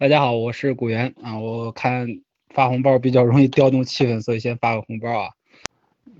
[0.00, 1.38] 大家好，我是古元啊。
[1.38, 2.22] 我看
[2.54, 5.28] 发红包比较容易调动气氛，所以先发个红包啊。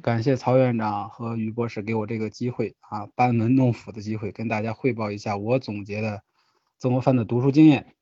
[0.03, 6.23] 感谢曹院长和于博士给我这个机会啊，班门弄斧的机会，跟大家汇报一下我总结的
[6.77, 7.95] 曾国藩的读书经验。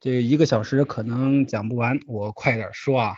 [0.00, 3.16] 这一个小时可能讲不完，我快点说啊。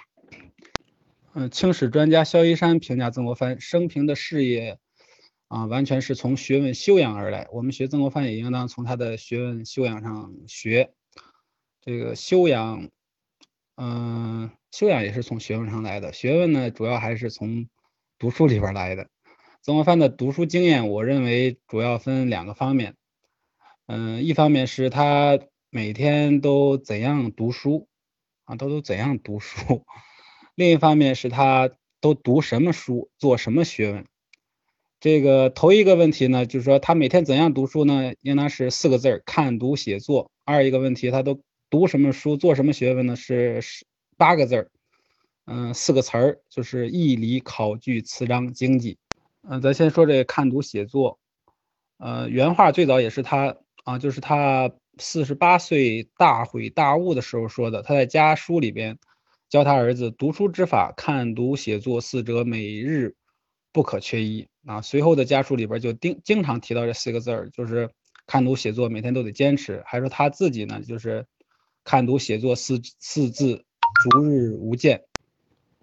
[1.35, 4.81] 嗯，清史专家萧一山评价曾国藩生平的事业
[5.47, 7.47] 啊，完全是从学问修养而来。
[7.53, 10.91] 我们学曾国藩也应当从他的学问修养上学。
[11.85, 12.89] 这个修养，
[13.77, 16.13] 嗯，修养也是从学问上来的。
[16.13, 17.67] 学问呢，主要还是从
[18.21, 19.09] 读书里边来的。
[19.63, 22.95] 曾国藩的读书经验，我认为主要分两个方面。
[23.87, 27.89] 嗯，一方面是他每天都怎样读书
[28.45, 29.83] 啊，都都怎样读书；
[30.55, 31.69] 另一方面是他
[32.01, 34.07] 都读什么书，做什么学问。
[35.01, 38.15] 这个头一个问题呢，就是说他每天怎样读书呢？
[38.21, 40.31] 应当是四个字儿：看读写作。
[40.45, 41.41] 二一个问题，他都。
[41.73, 43.17] 读什么书，做什么学问呢？
[43.17, 43.63] 是
[44.19, 44.71] 八个字儿，
[45.47, 48.99] 嗯，四个词儿，就是义理、考据、词章、经济。
[49.41, 51.19] 嗯，咱先说这看读写作，
[51.97, 57.81] 呃，原话最早也是他啊，就是他四十八岁大悔大悟的时候说的。
[57.81, 58.99] 他在家书里边
[59.49, 63.15] 教他儿子读书之法，看读写作四者每日
[63.73, 64.83] 不可缺一啊。
[64.83, 67.89] 随后的家书里边就经经常提到这四个字儿，就是
[68.27, 69.83] 看读写作每天都得坚持。
[69.87, 71.25] 还说他自己呢，就是。
[71.85, 73.65] 看读写作四四字，
[74.03, 75.03] 逐日无间。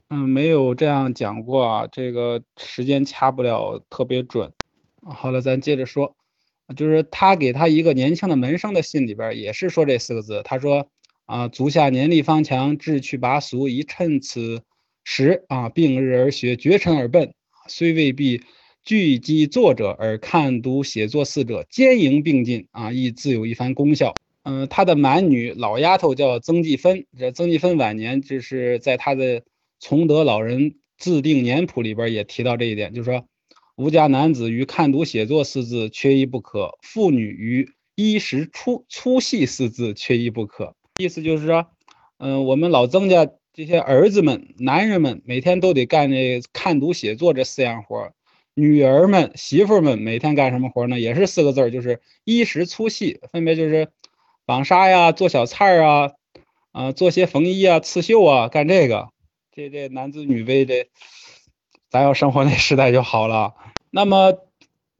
[0.09, 4.51] 嗯，没有这样讲过啊，这个时间掐不了特别准。
[5.03, 6.15] 好了，咱接着说，
[6.75, 10.41] 就是他给他一个年轻的门生的信里边也是说这四个字。
[10.43, 10.89] 他说
[11.25, 14.63] 啊，足下年力方强，志趣拔俗，宜趁此
[15.03, 17.33] 时啊，并日而学，绝尘而奔。
[17.67, 18.41] 虽未必
[18.83, 24.15] 聚集作者，而看读写作四者兼营并进啊，亦自有一番功效。
[24.43, 27.05] 嗯，他的满女老丫头叫曾纪芬。
[27.17, 29.43] 这曾纪芬晚年，就是在他的
[29.79, 33.25] 崇德老人自定年谱里边也提到这一点，就是说，
[33.75, 40.73] 吾家男子于看读写作四字缺一不可，妇女于衣食粗粗细四字缺一不可。
[40.99, 41.67] 意思就是说，
[42.17, 48.13] 嗯，我们老曾家这些儿子们、男人们每天都得干这看读写作这四样活儿，
[48.53, 50.97] 女儿们、媳妇们每天干什么活呢？
[50.97, 53.89] 也是四个字，就是衣食粗细，分别就是。
[54.49, 56.11] 纺纱呀，做小菜儿啊，
[56.71, 59.09] 啊，做些缝衣啊、刺绣啊，干这个，
[59.51, 60.89] 这这男尊女卑，这
[61.91, 63.53] 咱要生活那时代就好了。
[63.91, 64.39] 那么，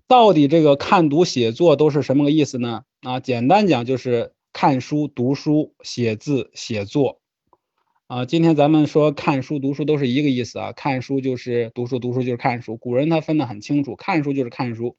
[0.07, 2.83] 到底这个看读写作都是什么个意思呢？
[3.01, 7.19] 啊，简单讲就是看书、读书、写字、写作。
[8.05, 12.77] 啊，今天咱们说看书、读书都是一个意思啊，看书就是读书，读书就是看书。
[12.77, 14.95] 古人他分得很清楚，看书就是看书。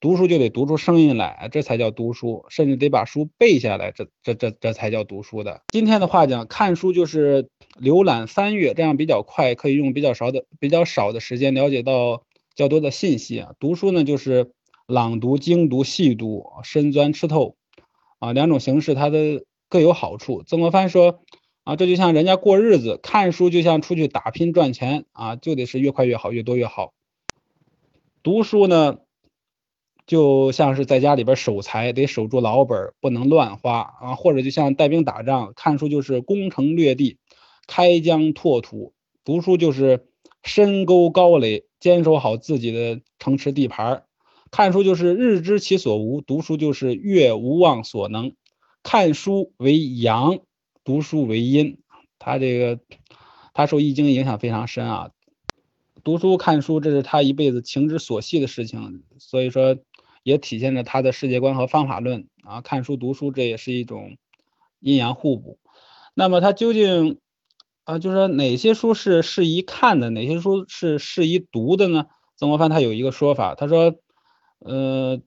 [0.00, 5.62] 读书就得读出声音来，这才叫读书，甚至得把书背下来，这这这这才叫读书的。
[5.72, 7.48] 今天的话讲，看书就是
[7.80, 12.22] 浏览翻阅，这样比较快，可以用比较少的比较少的时间了解到
[12.54, 13.54] 较多的信息啊。
[13.58, 14.52] 读书呢，就是
[14.86, 17.56] 朗读、精读、细读、深钻吃透
[18.20, 20.44] 啊，两种形式它的各有好处。
[20.46, 21.22] 曾国藩说
[21.64, 26.92] 啊，这就像人家过日子，看书就像出去打拼赚钱啊，就得是越快越好，越多越好。
[28.22, 28.98] 读书呢？
[30.08, 34.14] 就像是在家里边守财，得守住老本，不能乱花啊。
[34.14, 37.18] 或者就像带兵打仗，看书就是攻城略地、
[37.66, 40.06] 开疆拓土；读书就是
[40.42, 44.04] 深沟高垒，坚守好自己的城池地盘。
[44.50, 48.32] 看书就是日知其所无，读书就是月无忘所能。
[48.82, 50.38] 看书为阳，
[50.84, 51.80] 读书为阴。
[52.18, 52.80] 他这个
[53.52, 55.10] 他受《易经》影响非常深啊。
[56.02, 59.76] 读书看书，这是他一辈子情之所系的事情，所以说。
[60.28, 64.18] 也体现着他的世界观和方法论啊，看书读书这也是一种
[64.78, 65.58] 阴阳互补。
[66.12, 67.18] 那么他究竟
[67.84, 72.04] 啊，就是说哪些书是适宜看的，哪些书是适宜读的呢？
[72.36, 73.94] 曾国藩他有一个说法，他说，
[74.58, 75.18] 呃，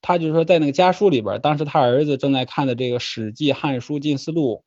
[0.00, 4.54] 他就是说在那个家书里边，当时他儿子正在看的这个《史记》《汉书》《近思录》《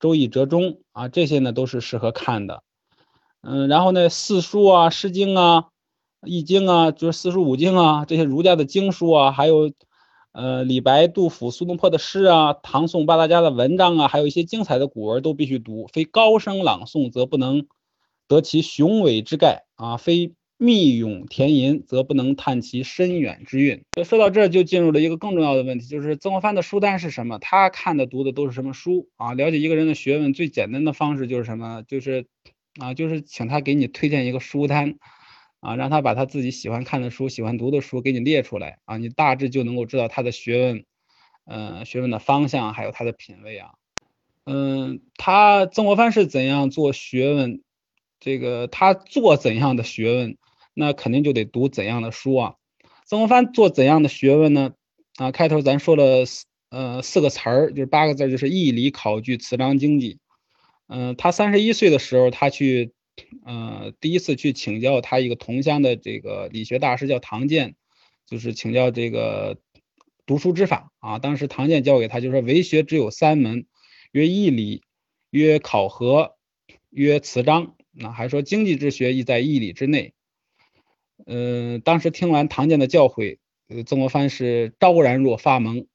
[0.00, 0.62] 周易》《折中》
[0.92, 2.62] 啊，这些呢都是适合看的。
[3.42, 5.68] 嗯，然后呢，四书啊，《诗经》啊。
[6.26, 9.72] 易经啊，就是四书五经啊，这些儒家的经书啊，还有，
[10.32, 15.86] 呃，李白、杜甫、苏东坡的诗啊，唐宋八大家的文章啊，还有一些精彩的古文都必须读。
[15.92, 17.66] 非高声朗诵，则不能
[18.26, 23.82] 得其雄伟之概啊；非密咏填吟，则不能探其深远之韵。
[24.04, 27.38] 说到这，就进入了一个更重要的问题，就是曾国藩的书单是什么？
[27.38, 29.34] 他看的、读的都是什么书啊？
[29.34, 31.82] 了解一个人的学问最简单的方式就是什么？
[31.86, 32.26] 就是
[32.80, 34.94] 啊，就是请他给你推荐一个书单。
[35.64, 40.84] 啊，让他把他自己喜欢看的书、喜欢读的书给你列出来啊，你大致就能够知道他的学问，
[41.46, 43.70] 嗯，学问的方向，还有他的品味啊。
[44.44, 47.62] 嗯，他曾国藩是怎样做学问？
[48.20, 50.36] 这个他做怎样的学问，
[50.74, 52.54] 那肯定就得读怎样的书啊。
[53.06, 54.74] 曾国藩做怎样的学问呢？
[55.16, 60.18] 啊，开头咱说了四呃四个词儿，就是八个字，就是义理考据词章经济。
[60.88, 62.92] 嗯，他三十一岁的时候，他去
[63.44, 67.76] 呃第一次去请教他一个同乡的这个理学大师叫唐建，
[68.26, 69.58] 就是请教这个
[70.26, 71.18] 读书之法啊。
[71.18, 73.66] 当时唐建教给他，就说为学只有三门。
[74.12, 74.82] 曰义理，
[75.30, 76.36] 曰考核，
[76.90, 77.74] 曰辞章。
[77.90, 80.14] 那还说经济之学亦在义理之内。
[81.26, 83.38] 嗯，当时听完唐建的教诲，
[83.86, 85.86] 曾国藩是昭然若发蒙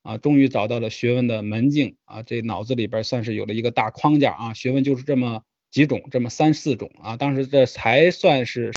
[0.00, 7.16] 啊，终于找到了学问的门径啊，这脑子里边算是有了一个大框架啊，学问就是这么几种，这么三四种啊。
[7.16, 8.72] 当时这才算是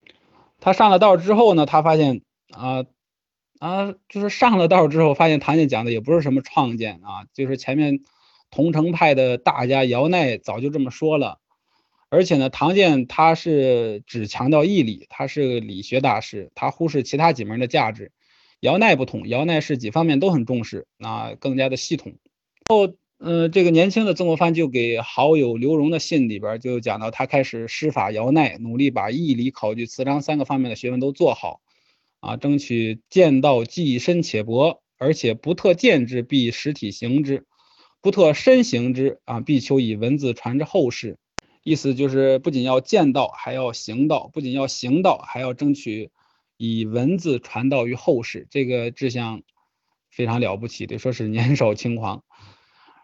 [0.59, 2.21] 他上了道之后呢，他发现
[2.51, 2.85] 啊
[3.59, 8.01] 啊，就是上了道之后，发现唐建讲的也不是什么创建啊，就是前面。
[8.53, 11.39] 桐城派的大家姚鼐早就这么说了，
[12.09, 18.11] 而且呢，唐建他是只强调义理，他是理学大师，他忽视其他几门的价值。
[18.59, 22.15] 姚鼐不同，姚鼐是几方面都很重视，那更加的系统。
[22.67, 22.93] 后，
[23.23, 31.61] 呃，这个年轻的曾国藩就给好友刘荣的信里边就讲到，他开始施法姚鼐，努力把义理、考据、词章三个方面的学问都做好，
[32.19, 37.45] 啊，争取见道既深且博，而且不特见之，必实体行之。
[38.01, 41.19] 不特身行之啊，必求以文字传之后世。
[41.61, 46.09] 意思就是不仅要见道，还要行道；不仅要行道，还要争取
[46.57, 48.47] 以文字传道于后世。
[48.49, 49.43] 这个志向
[50.09, 52.23] 非常了不起，得说是年少轻狂。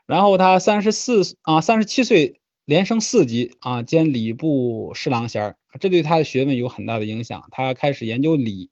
[0.08, 7.48] 然后他三十四啊，三十七岁连升四级啊，兼礼部侍郎衔这对他的学问有很大的影响。
[7.52, 8.72] 他开始研究礼，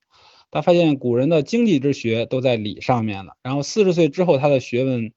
[0.50, 3.34] 他发现古人的经济之学都在礼上面了。
[3.44, 5.12] 然后四十岁之后，他的学问。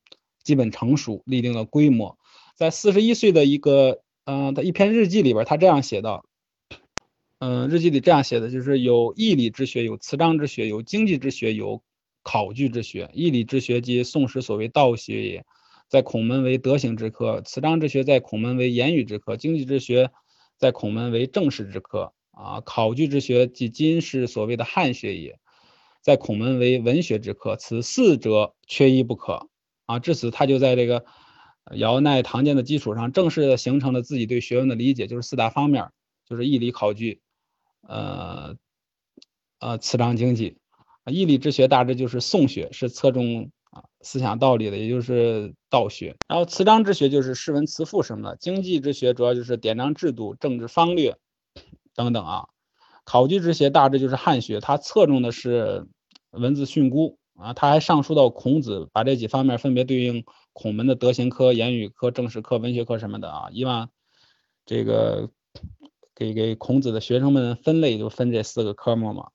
[0.44, 2.16] 基本成熟，立定了规模。
[2.56, 6.24] 在四十一岁的一个，嗯，的一篇日记里边，他这样写道，
[7.38, 11.82] 嗯，日记里这样写的，就是有义理之学，有辞章之学，有经济之学，有
[12.22, 13.10] 考据之学。
[13.12, 15.44] 义理之学即宋时所谓道学也，
[15.88, 20.10] 在孔门为德行之科；辞章之学在孔门为言语之科；经济之学
[20.56, 22.12] 在孔门为政事之科。
[22.30, 25.40] 啊，考据之学即今世所谓的汉学也，
[26.02, 27.56] 在孔门为文学之科。
[27.56, 29.48] 此四者缺一不可。
[29.86, 31.04] 啊，至此他就在这个
[31.74, 35.90] 姚鼐唐建的基础上，正式的形成了自己对学问的理解，就是四大方面，
[36.28, 37.22] 就是义理考据，
[37.80, 38.56] 呃
[39.58, 40.58] 呃词章经济。
[41.06, 46.16] 义理之学大致就是宋学，是侧重啊思想道理的，也就是道学。
[46.26, 48.36] 然后词章之学就是诗文词赋什么的。
[48.36, 51.16] 经济之学主要就是典章制度、政治方略
[51.94, 52.48] 等等啊。
[53.04, 55.86] 考据之学大致就是汉学，它侧重的是
[56.30, 57.16] 文字训诂。
[57.40, 63.90] 啊，它还上书到孔子，把这几方面分别对应孔门的德行科、言语科、政史科、文学科什么的啊，以往
[64.66, 65.30] 这个
[66.16, 69.28] 给给孔子的学生们分类就分这四个科目嘛。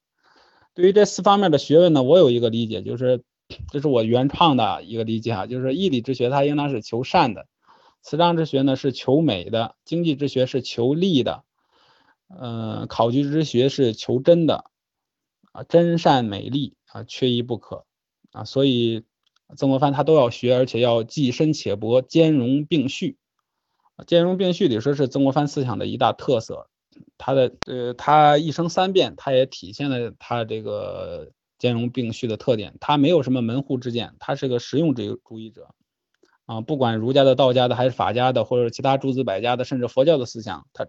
[0.73, 3.23] 对于这四方面的学问呢，我有一个理解，就是
[3.69, 7.47] 这是我原创的一个理解啊，就是义理之学它应当是求善的，
[8.01, 11.43] 辞章之学呢是求美的，经济之学是求利的，
[12.29, 14.65] 嗯，考据之学是求真的
[15.51, 17.85] 啊，真善美丽啊，缺一不可。
[18.31, 19.03] 啊，所以
[19.55, 23.17] 曾国藩他都要学，而且要既深且博，兼容并蓄。
[24.07, 26.67] 兼容并蓄里说是曾国藩思想的一大特色。
[27.19, 31.31] 他的呃，他一生三变，他也体现了他这个
[31.63, 32.75] 兼容并蓄的特点。
[32.81, 35.69] 他没有什么门户之见，他是个实用主义主义者。
[36.45, 40.85] 啊，不管儒家的、道家的，还是法家的，或者其他诸子百家的，甚至佛教的思想，他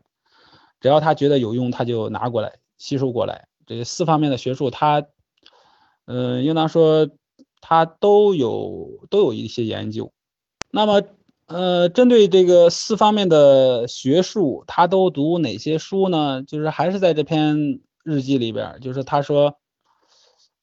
[0.80, 3.46] 只要他觉得有用，他就拿过来吸收过来。
[3.64, 5.06] 这四方面的学术，他
[6.06, 7.08] 嗯，应当说。
[7.66, 10.12] 他都有都有一些研究，
[10.70, 11.02] 那么
[11.46, 16.42] 呃，针对这个四方面的学术，他都读哪些书呢？
[16.42, 19.56] 就是还是在这篇日记里边，就是他说，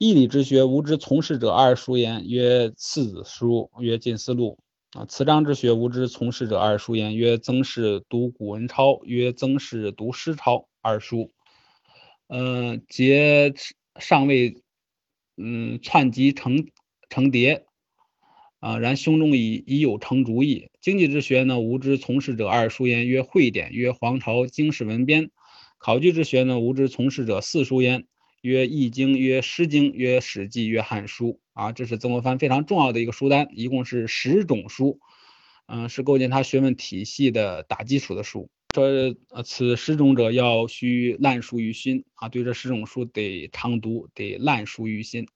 [0.03, 4.57] 义理之学无知从事者二书焉，曰《次子书》，曰《近思录》
[4.99, 11.31] 啊；辞章之学无知从事者二书焉，曰《曾氏读古文抄》，曰《曾氏读诗抄》二书，
[12.29, 13.53] 嗯，皆
[13.99, 14.63] 尚未
[15.37, 16.65] 嗯篡集成。
[17.07, 17.67] 成蝶，
[18.59, 20.71] 啊，然胸中已已有成主意。
[20.79, 25.29] 经济之学呢，无知从事者二书焉，曰会典，曰黄巢经世文编。
[25.77, 28.07] 考据之学呢，无知从事者四书焉，
[28.41, 31.39] 曰易经，曰诗经，曰史记，曰汉书。
[31.53, 34.99] 啊，这是曾国藩非常重要的一个书单，一共是十种书，
[35.67, 38.49] 嗯，是构建他学问体系的打基础的书。
[38.73, 38.87] 说，
[39.43, 45.27] 此十种者要须烂熟于心啊，对这十种书得常读，得烂熟于心。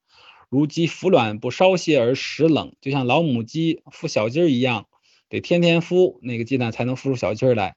[0.49, 4.87] 如鸡孵卵不稍歇而食冷，就像老母鸡孵小鸡儿一样，
[5.27, 7.75] 得天天孵，那个鸡蛋才能孵出小鸡儿来。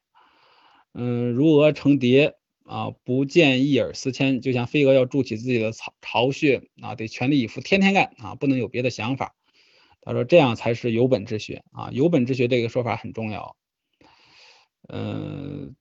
[0.95, 2.35] 嗯，如蛾成蝶
[2.69, 9.35] 啊，不见一耳思迁，就像飞蛾要筑起自己的巢巢穴啊，得全力以赴，天天干啊，不能有别的想法。
[10.03, 13.57] 他说这样才是有本之学啊，有本之学这个说法很重要。
[14.87, 15.77] 嗯，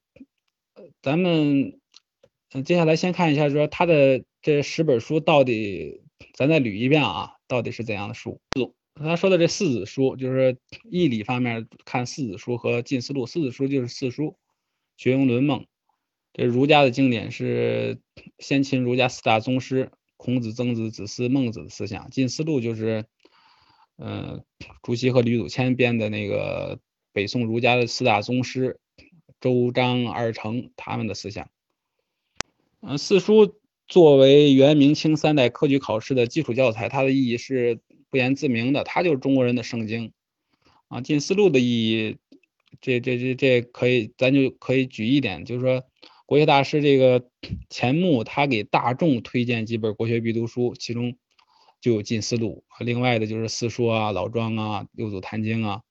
[1.02, 1.80] 咱们
[2.66, 6.02] 接下来先看一下，说他的这十本书到底，
[6.36, 8.40] 咱再捋一遍啊，到底是怎样的书？
[8.96, 10.58] 他说的这四子书，就是
[10.90, 13.26] 义理方面看四子书和近思路。
[13.26, 14.38] 四子书就是四书，
[14.96, 15.68] 学庸论孟。
[16.38, 18.00] 这儒家的经典是
[18.38, 22.12] 先秦儒家四大宗师：孔子、曾子、子思、孟子的思想。
[22.12, 23.06] 近思路就是，
[23.98, 24.46] 嗯，
[24.84, 26.80] 朱熹和吕祖谦编的那个
[27.12, 28.80] 北宋儒家的四大宗师。
[29.40, 31.52] 周章二程他们的思想，
[32.82, 37.80] 嗯，四书作为元明清三代科举考试的基础教材，它的意义是
[38.10, 40.12] 不言自明的，它就是中国人的圣经
[40.88, 41.02] 啊。
[41.02, 42.18] 近思路的意义，
[42.82, 45.84] 这这这这可以，咱就可以举一点，就是说
[46.28, 47.26] 国学大师这个
[47.70, 51.16] 钱穆，他给大众推荐几本国学必读书，其中
[51.80, 55.82] 就有近思路，另外的就是四书啊、老庄啊、六祖坛经啊。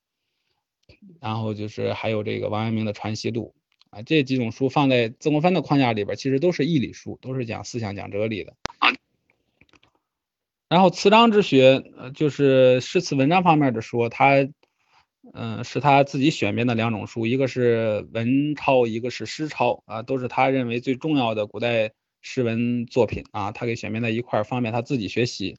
[1.21, 3.55] 然后就是还有这个王阳明的《传习录》
[3.97, 8.55] 啊，这几种书放在曾国藩的框架里边，其实都是义理书，都是讲思想、讲哲理的。
[10.69, 11.83] 然后词章之学，
[12.15, 14.47] 就是诗词文章方面的说，他，
[15.35, 21.93] 嗯，是他自己选编的两种书，一个是文抄，一个是诗抄啊，都是他认为最重要的古代
[22.23, 25.59] 诗文作品啊，他给选编在一块儿，方便他自己学习。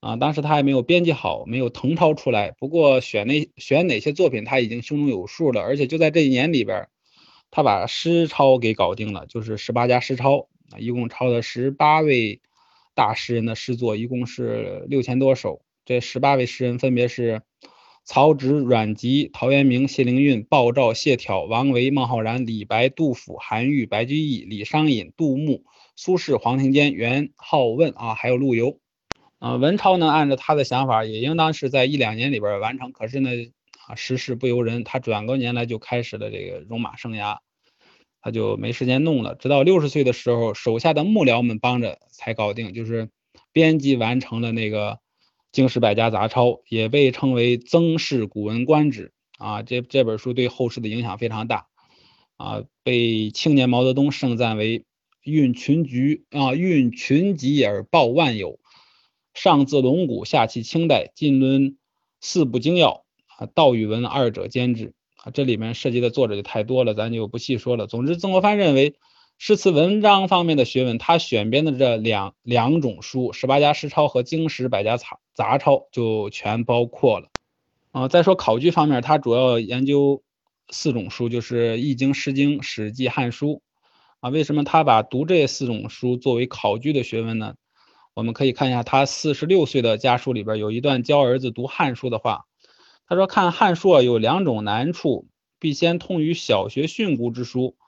[0.00, 2.52] 啊，当时他还没有编辑好，没有誊抄出来。
[2.52, 5.60] 不过选那选哪些作品，他已经胸中有数了。
[5.60, 6.88] 而且就在这一年里边，
[7.50, 12.40] 他把诗抄给搞定了，就是十八家诗抄啊，一共抄了十八位
[12.94, 15.60] 大诗人的诗作，一共是六千多首。
[15.84, 17.42] 这十八位诗人分别是
[18.12, 25.62] 曹植、阮籍、陶渊明、谢灵运、鲍照、谢朓、王维、孟浩然、李白、杜甫、韩愈、白居易、李商隐、杜牧、
[25.94, 28.80] 苏轼、黄庭坚、元好问啊，还有陆游。
[29.38, 32.90] 啊，文超呢，按照他的想法，也应当是在一两年里边完成。
[32.90, 33.30] 可是呢，
[33.86, 37.36] 啊，时事不由人，他转过年来就开始了这个戎马生涯，
[38.20, 39.36] 他就没时间弄了。
[39.36, 43.08] 直到六十岁的时候，手下的幕僚们帮着才搞定，就是
[43.52, 44.94] 编辑完成了那个
[45.52, 49.12] 《经史百家杂抄》，也被称为《曾氏古文观止》
[49.44, 49.62] 啊。
[49.62, 51.66] 这这本书对后世的影响非常大
[52.36, 54.84] 啊，被青年毛泽东盛赞为
[55.24, 58.58] “运群局啊，运群集而报万有”。
[59.32, 61.76] 上自龙骨，下启清代，尽论
[62.20, 63.04] 四部精要
[63.38, 65.30] 啊，道与文二者兼之啊。
[65.32, 67.86] 这里面涉及的作者就太多了，咱就不细说了。
[67.86, 68.96] 总之，曾国藩认为
[69.42, 77.28] 诗词文章方面的学问，他选编的这两两种书《十八家诗抄》和《经史百家杂杂抄》就全包括了
[77.90, 78.06] 啊。
[78.06, 80.22] 再说考据方面，他主要研究
[80.68, 83.48] 四种书，就是《易经》《诗经》《史记》《汉书》
[84.20, 84.28] 啊。
[84.28, 87.54] 为什么他把读这四种书作为考据的学问呢？
[88.12, 92.44] 我们可以看一下他四十六岁的家书里边有一段教儿子读《汉书》的话，
[93.08, 95.28] 他说：“看《汉书》啊，有两种难处，
[95.58, 97.78] 必先通于小学训诂之书，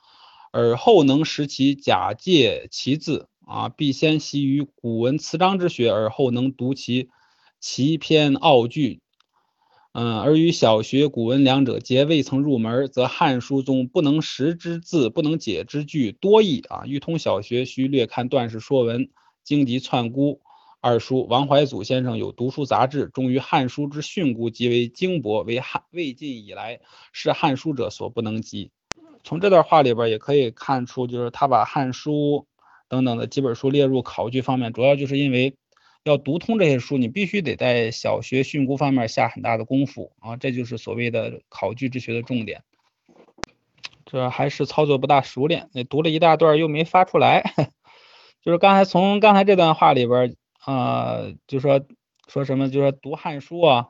[0.52, 7.08] 而后能识其假借其字啊；必先习于古文词章之学，而后能读其
[7.58, 9.00] 奇篇奥句。
[9.94, 16.84] 嗯，而与小学古文两者皆未曾入门，则《汉书》中不能识之字，不能解之句多矣啊。
[16.86, 19.10] 欲通小学，须略看段氏说文。”
[19.44, 20.40] 经籍窜孤
[20.80, 26.80] 二书，王怀祖先生有读书杂志，终于《汉书》之训诂极为精博，为汉魏晋以来
[27.12, 28.70] 是《汉书》者所不能及。
[29.24, 32.46] 从这段话里边也可以看出，就是他把《汉书》
[32.88, 35.56] 等等的几本书列入考据方面，主要就是因为
[36.04, 42.62] 要读通这些书，你必须得在小学训诂方面下很大的功夫啊，这就是所谓的考据之学的重点。
[44.04, 47.54] 这还是操作不大熟练，那读了一大段又没发出来。
[48.42, 50.36] 就是刚才从刚才这段话里边
[50.66, 51.80] 啊，就说
[52.26, 53.88] 说什么，就说读汉书啊，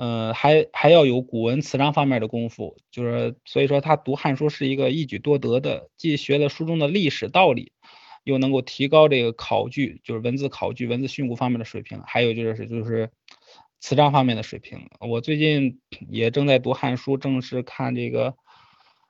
[0.00, 7.72] 嗯，还还要有古文词章方面的功夫，就是所以说他读汉书是一个一举多得的，既学了书中的历史道理，
[8.22, 13.10] 又能够提高这个考据，就是文字考据、文字训诂方面的水平，还有就是就是
[13.80, 14.88] 词章方面的水平。
[15.00, 18.36] 我最近也正在读汉书，正是看这个，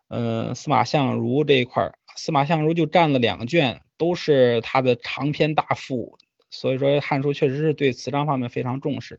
[0.08, 3.82] 嗯，司马相如这一块司马相如就占了两卷。
[3.98, 6.18] 都是他的长篇大赋，
[6.52, 9.18] 所以说《汉书》确实是对词章方面非常重视。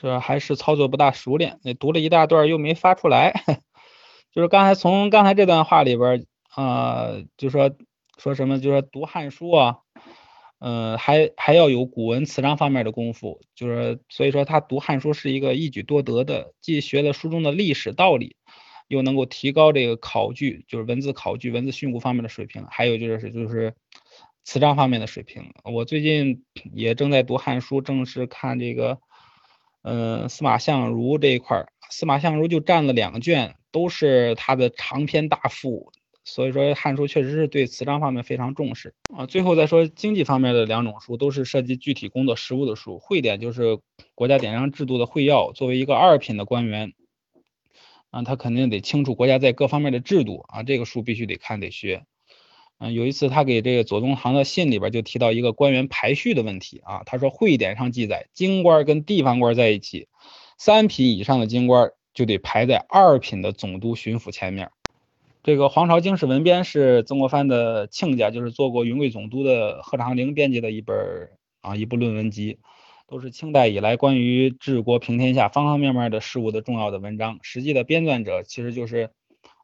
[0.00, 3.44] 这还是操作不大熟练，那读了一大段又没发出来。
[4.32, 6.24] 就是刚才从刚才这段话里边
[6.56, 7.70] 呃，就说
[8.16, 9.78] 说什么，就说读《汉书》啊，
[10.58, 18.36] 呃，还还要有古文词章方面的功夫，就是所以说他读汉书是一个一举多得的，既学了书中的历史道理，
[18.88, 23.74] 又能够提高这个考据，就是文字考据、文字训诂方面的水平，还有就是就是
[24.44, 25.52] 词章方面的水平。
[25.64, 28.98] 我最近也正在读汉书，正是看这个，
[29.82, 35.92] 呃，司马相如这一块儿，司马相如就占了两卷，都是他的长篇大赋。
[36.22, 39.24] 所以说，《汉书》确实是对词章方面非常重视啊。
[39.24, 42.98] 最后再说经济方面的两种书，都是涉及具体工作实务的书。
[42.98, 43.80] 会典就是
[44.14, 46.92] 国家典章制度的会要，作为一个二品的官员
[48.10, 52.04] 啊，他肯定得清楚国家在各方面的制度啊，这个书必须得看得学。
[52.82, 60.08] 嗯，有一次他给这个左宗棠的信里边就提到一个官员排序的问题啊，他说会典上记载，京官跟地方官在一起，
[60.56, 64.70] 三品以上的京官就得排在二品的总督、巡抚前面。
[65.42, 70.96] 这个《皇朝经史文编》是曾国藩的亲家，就是做过云贵总督的贺长龄编辑的一本
[71.60, 72.58] 啊一部论文集，
[73.06, 77.38] 都是清代以来关于治国平天下方方面面的事物的重要的文章。
[77.42, 79.10] 实际的编撰者其实就是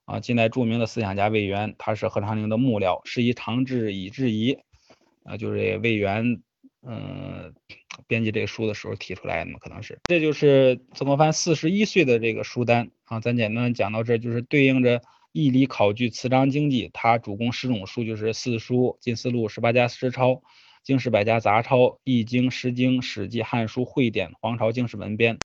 [0.06, 4.56] 啊近代著名的思想家魏源，他是何长龄的幕僚，是以长治以制夷
[5.24, 6.40] 啊，就是魏源
[6.82, 7.52] 嗯
[8.06, 9.98] 编辑这个书的时候提出来的嘛，可能是。
[10.04, 15.02] 这就是曾国藩四十一岁的这个书单啊，咱简单讲到这，就是对应着。
[15.32, 20.42] 义理考据词章经济，他主攻十种书，就是四书、近思录、十八家诗抄、
[20.82, 25.38] 经史百家杂抄、易经、诗经、史记、汉书、会典、皇朝经史文编。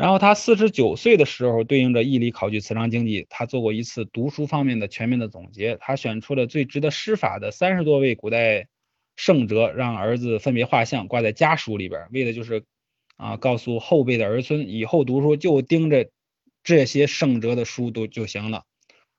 [0.00, 5.76] 然后他四十九岁的时候，对应着义理考据词章经济，他做过一次读书方面的全面的总结。
[5.78, 8.66] 他选出了最值得施法的三十多位古代
[9.14, 12.64] 圣哲，让儿子分别画像挂在家书里边，为的就是
[13.18, 16.08] 啊，告诉后辈的儿孙，以后读书就盯着
[16.64, 18.64] 这些圣哲的书读就行了。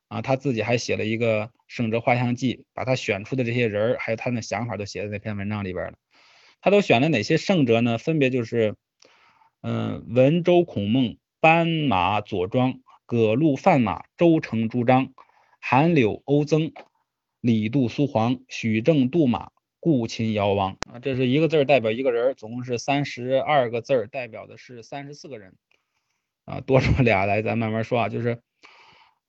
[0.08, 5.94] 啊，他自己还写了一个圣哲画像记，把他选出的这些人儿，还有他的想法都写在那篇文章里边了。
[6.60, 8.00] 他都选了哪些圣哲呢？
[8.00, 8.74] 分别就是，
[9.62, 15.14] 嗯，文周孔孟、斑马左庄、葛陆范马、周成朱张、
[15.60, 16.72] 韩柳欧曾、
[17.40, 20.78] 李杜苏黄、许正杜马、顾秦姚王。
[20.92, 25.56] 啊，这是一个字代表一个人，总共是三十二个字，代表的是三十四个人。
[26.46, 28.42] 啊，多说俩来，咱慢慢说啊，就是。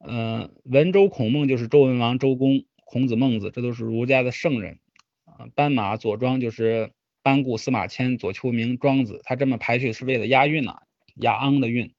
[0.05, 4.81] 嗯，文周孔孟就是周文王、周公、孔子、孟子，这都是儒家的圣人。
[5.25, 6.91] 啊，斑马左庄就是
[7.23, 10.81] 班固、司马迁、左丘明、庄子，他这么排序是为了押韵呐，
[11.17, 11.93] 押昂的韵，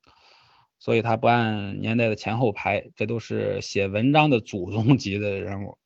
[0.79, 5.77] 所以他不按年代的前后排，这都是写文章的祖宗级的人物。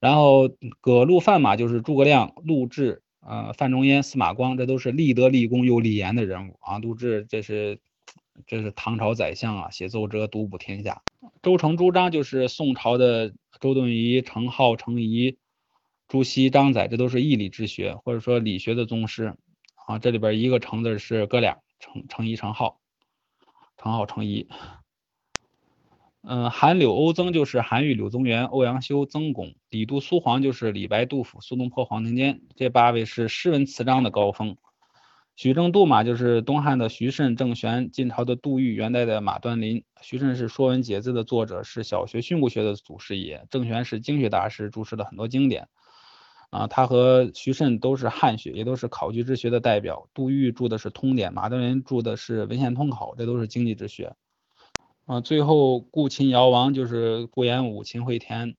[0.00, 0.48] 然后
[0.80, 6.78] 葛陆范马就是诸葛亮、陆贽、呃范仲淹、司马光，这都是立德立功又立言的人物啊。
[6.78, 7.80] 陆贽这是
[8.46, 11.02] 这是唐朝宰相啊，写奏折独步天下。
[11.42, 15.36] 周成、朱张就是宋朝的周敦颐、程颢、程颐、
[16.08, 19.36] 朱熹、张载，这都是义理之学或者说理学的宗师
[19.86, 19.98] 啊。
[19.98, 22.78] 这里边一个程字是哥俩，程程颐、程颢，
[23.76, 24.48] 程颢、程颐。
[26.22, 32.40] 嗯，韩柳欧曾就是韩愈、柳宗元、欧阳修、曾巩；李杜苏黄就是李白、杜甫、苏东坡、黄庭坚。
[32.56, 34.56] 这八位是诗文词章的高峰。
[35.36, 39.84] 许正杜马就是东汉的徐慎、郑玄，晋朝的杜预，元代的马端林。
[40.02, 43.46] 徐慎是《说文解字》的作者，是小学训诂学的祖师爷。
[43.48, 45.68] 郑玄是经学大师，注释了很多经典。
[46.50, 50.08] 啊，他和徐慎都是汉学，也都是考据之学的代表。
[50.14, 54.14] 杜预著的是《通典》，马端林著的是《文献通考》，这都是经济之学。
[55.04, 58.56] 啊，最后顾秦姚王就是顾炎武、秦惠田、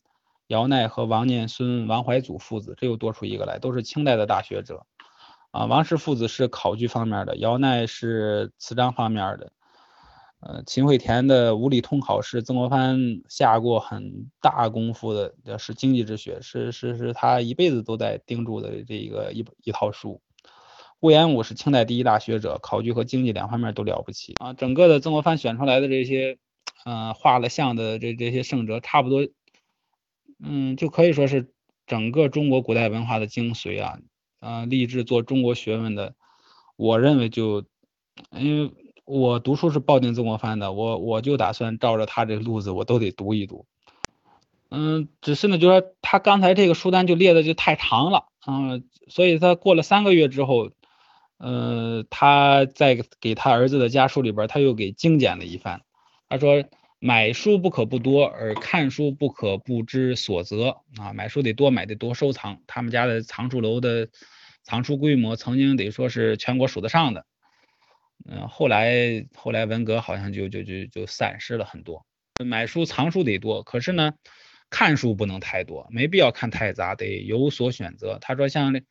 [0.48, 4.86] 姚鼐和王念孙、王怀祖父子，这又多出一个来，都是清代的大学者。
[5.52, 9.52] 啊，王氏父子是考据方面的，姚鼐是词章方面的，
[10.42, 20.22] 呃，秦惠田的《五礼通考》是曾国藩下过很大功夫的，是经济之学，是是是他一辈子都在盯住的这一个一一套书。
[21.02, 24.54] 顾炎武是清代第一大学者，考据和经济两方面都了不起啊。
[24.54, 26.38] 整个的曾国藩选出来的这些，
[26.86, 29.28] 呃，画了像的这这些圣哲，差不多，
[30.42, 31.52] 嗯，就可以说是
[31.86, 34.00] 整个中国古代文化的精髓啊。
[34.40, 36.16] 啊，立志做中国学问的，
[36.78, 37.66] 我认为就，
[38.32, 38.72] 因为
[39.10, 43.66] 我读书是抱定曾国藩的，我我就打算照着他这路子，我都得读一读。
[44.70, 50.72] 嗯，只是呢，就说他刚才这个书单就列的就太长了，嗯，所以他过了三个月之后，
[51.38, 55.82] 呃，他在给他儿子的家书里边，他又给精简了一番，
[56.30, 56.64] 他说。
[57.02, 61.14] 买书不可不多，而看书不可不知所择啊！
[61.14, 62.60] 买书得多买，得多收藏。
[62.68, 64.10] 他们家的藏书楼的
[64.64, 67.26] 藏书规模，曾经得说是全国数得上的。
[68.26, 72.06] 嗯，后来后来文革好像就就就就散失了很多。
[72.46, 74.14] 买书藏书得多，可是呢，
[74.70, 78.18] 看书不能太多，没必要看太杂，得有所选择。
[78.22, 78.82] 他说像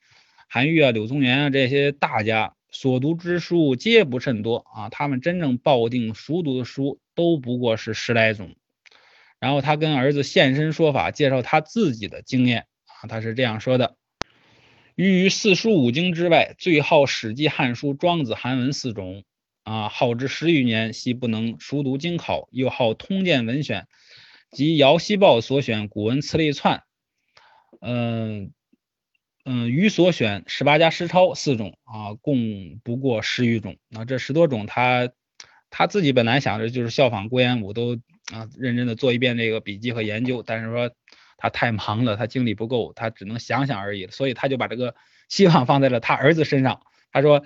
[0.49, 8.55] 韩愈啊、柳宗元啊这些大家所读之书皆不甚多啊，他们真正抱定熟读的书都不过是十来种。
[9.41, 13.97] 然后他跟儿子现身说法，介绍他自己的经验啊，他是这样说的：
[14.99, 19.23] 余于四书五经之外，最好《史记》《汉书》《庄子》《韩文》四种
[19.63, 23.83] 啊，好之十余年，悉不能熟读经考，又好《通鉴文选》
[24.57, 26.79] 及姚希豹所选《古文词类串》，
[27.81, 28.51] 嗯
[29.45, 33.77] 嗯，余所选十八家诗抄四种啊，共不过十余种。
[33.89, 35.13] 那这十多种，他
[35.71, 38.01] 他自己本来想着就是效仿郭彦武都。
[38.31, 40.91] 啊，认真的做一遍这个笔记和研究，但是说
[41.39, 44.95] 他太忙了，他精力不够，他只能想想而已，所以他就把这个
[45.29, 46.83] 希望放在了他儿子身上。
[47.11, 47.43] 他说，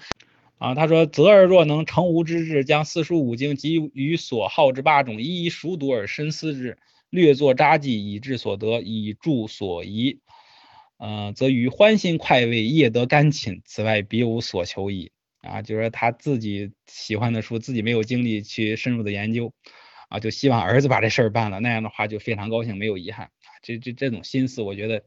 [0.58, 6.78] 啊，他说，择儿若能成吾之志，将四书五经及于所好之八种一一熟读而深思之，
[7.10, 10.20] 略作札记，以致所得，以助所疑，
[10.98, 15.12] 嗯，则于欢心快慰，夜得甘寝，此外别无所求矣。
[15.42, 19.52] 啊，就是他自己喜欢的书，自己没有精力去深入的研究。
[20.08, 23.30] 啊，就希望儿子把这事儿办了，那样的话就非常高兴，没有遗憾。
[23.62, 25.04] 这这这种心思，我觉得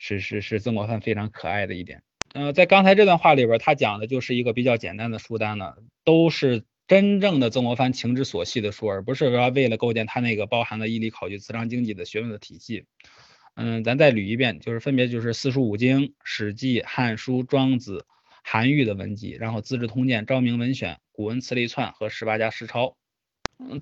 [0.00, 2.02] 是是是曾国藩非常可爱的一点。
[2.32, 12.86] 呃，在刚才这段话里边，他讲的就是一个比较简单的书单呢，都是真正的曾国藩情之所系的书，而不是说为了构建他那个包含了义理考据、词章经济的学问的体系。
[13.54, 18.04] 嗯，咱再捋一遍，就是分别就是四书五经、史记、汉书、庄子、
[18.44, 22.98] 韩愈的文集，然后资治通鉴、昭明文选、古文词类串和十八家诗抄。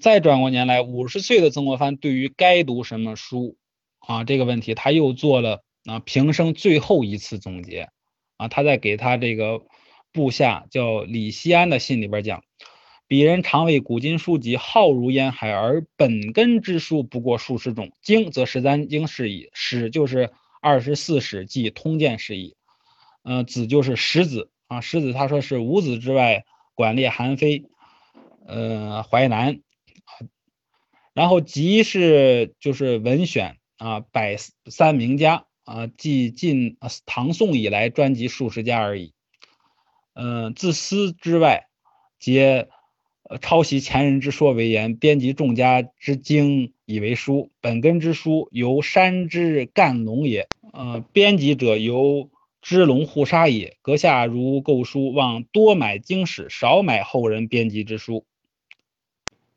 [0.00, 3.57] 再转过年来，五十岁的曾国藩对于该读什么书
[4.06, 7.88] 啊这个问题，他又做了啊平生最后一次总结
[8.36, 8.48] 啊。
[8.48, 9.62] 他在给他这个
[10.12, 12.44] 部下叫李希安的信里边讲
[13.08, 17.92] ：“鄙人常为古今书籍浩如烟海，而本根之书不过数十种。
[18.02, 22.56] 经则十三经是矣，史就是二十四史记通鉴是矣。
[23.22, 27.64] 嗯，子就是十子啊，十子他说是五子之外，管列韩非。”
[28.46, 29.62] 呃，淮南，
[31.14, 34.36] 然后集是就是文选啊，百
[34.70, 39.12] 三名家啊，即晋唐宋以来专辑数十家而已。
[40.14, 41.66] 嗯，自私之外，
[42.18, 42.68] 皆
[43.42, 47.50] 抄袭前人之说为言，编辑众家之经以为书。
[47.60, 50.48] 本根之书，由山之干龙也。
[50.72, 52.30] 呃，编辑者由
[52.62, 53.76] 支龙护沙也。
[53.82, 58.24] 阁下如购书，望多买经史，少买后人编辑之书。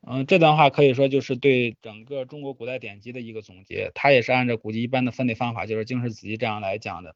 [0.09, 7.15] 嗯，这段话可以说就是对整个中国古代典籍的一个总结，它也是按照古籍一般的分类方法，就是经史子集这样来讲的。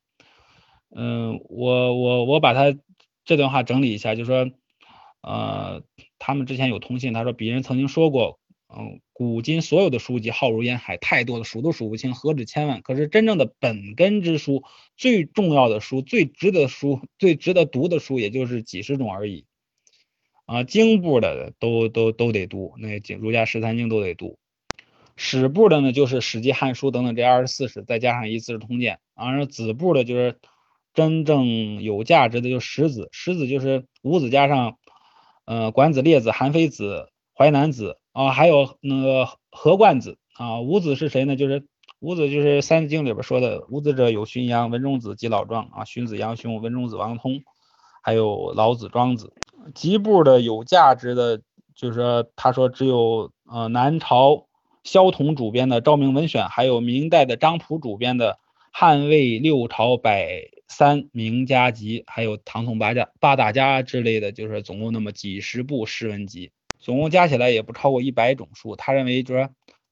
[0.93, 2.77] 嗯，我我我把它
[3.23, 4.51] 这段话整理一下，就说，
[5.21, 5.83] 呃，
[6.19, 12.81] 他们之前有通信，他说鄙人曾经说过，嗯，古今所有的书籍浩如烟海，太多了数都数不清，何止千万？
[12.81, 14.63] 可是真正的本根之书，
[14.97, 19.45] 最重要的书，最值得书，最值得读的书，也就是几十种而已。
[20.51, 24.37] 啊，经部的都都都得读，那经儒家十三经都得读。
[25.15, 28.99] 史部的呢，就是《史记》《汉书》等等这二十四史，再加上一《资治通鉴》。
[29.25, 30.39] 然后子部的，就是
[30.93, 33.07] 真正有价值的，就是十子。
[33.13, 34.77] 十子就是五子加上，
[35.45, 36.83] 呃，《管子》《列子》《韩非子》
[37.33, 40.59] 《淮南子》啊，还有那个《何冠子》啊。
[40.59, 41.37] 五子是谁呢？
[41.37, 41.65] 就是
[42.01, 45.85] 五子就是《三字经》里边说的，五子者有荀扬、文中子及老庄啊。
[45.85, 47.41] 荀子杨雄，文中子王通，
[48.03, 49.31] 还有老子庄子。
[49.73, 51.41] 集部的有价值的，
[51.75, 54.47] 就是，他说只有呃南朝
[54.83, 58.33] 萧统主编的《昭明文选》，还有明代的张溥主编的
[58.71, 68.75] 《汉魏六朝百三名家集》，还有唐宋八家八大家之类的，就是总共那么几十部诗文集，总共加起来也不超过一百种书。
[68.75, 69.49] 他认为就是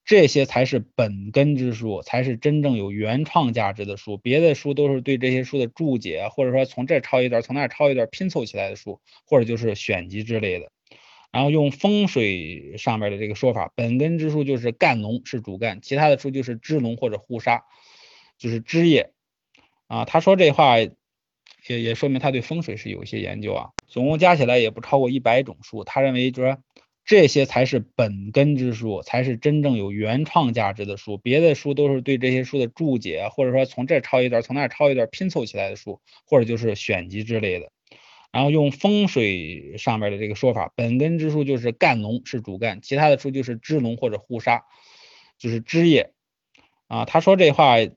[0.09, 4.17] 这些才是本根之书，才是真正有原创价值的书。
[4.17, 10.71] 别的书都是对这些书的注解，或者说从这抄一段，从那抄一段拼凑起来的书，或者就是选集之类的。
[11.31, 17.65] 然后用风水上面的这个说法，本根之书就是干农是主干，其他的书就是支农或者护沙，
[18.39, 19.11] 就是枝叶。
[19.85, 20.89] 啊，他说这话也
[21.67, 23.69] 也说明他对风水是有一些研究啊。
[23.87, 25.83] 总共加起来也不超过一百种书。
[25.83, 26.57] 他认为就是。
[27.09, 31.17] 这些才是本根之书，才是真正有原创价值的书。
[31.17, 37.71] 别的书都是对这些书的注解，或者说从这抄一段，从那抄一段拼凑起来的书，或者就是选集之类的。
[38.31, 44.65] 然后用风水上面的这个说法，本根之书就是干农是主干，其他的书就是支农或者护沙，
[45.39, 46.11] 就是枝叶。
[46.85, 47.89] 啊，他说这话也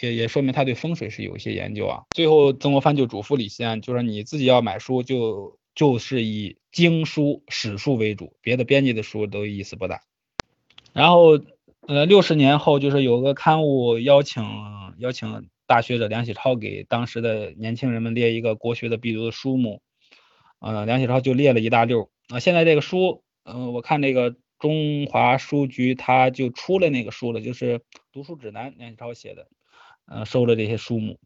[0.00, 2.02] 也说明他对风水是有一些研究啊。
[2.10, 5.60] 最后曾国藩就嘱咐李希安，就说你自己要买书就。
[5.74, 10.00] 就是以经书、史书为主，别的编辑的书都意思不大。
[10.92, 11.40] 然后
[11.88, 14.44] 呃，六十年后就是有个刊物邀请
[14.98, 19.80] 邀请大学者梁启超给当时的年轻人们列一个国学的必读的书目，
[20.60, 22.38] 呃，梁启超就列了一大溜啊。
[22.38, 27.80] 现在这个书，嗯，我看那个中华书局他就出了那个书了，就是
[28.12, 29.48] 读书指南，梁启超写的，
[30.06, 31.18] 呃，收了这些书目，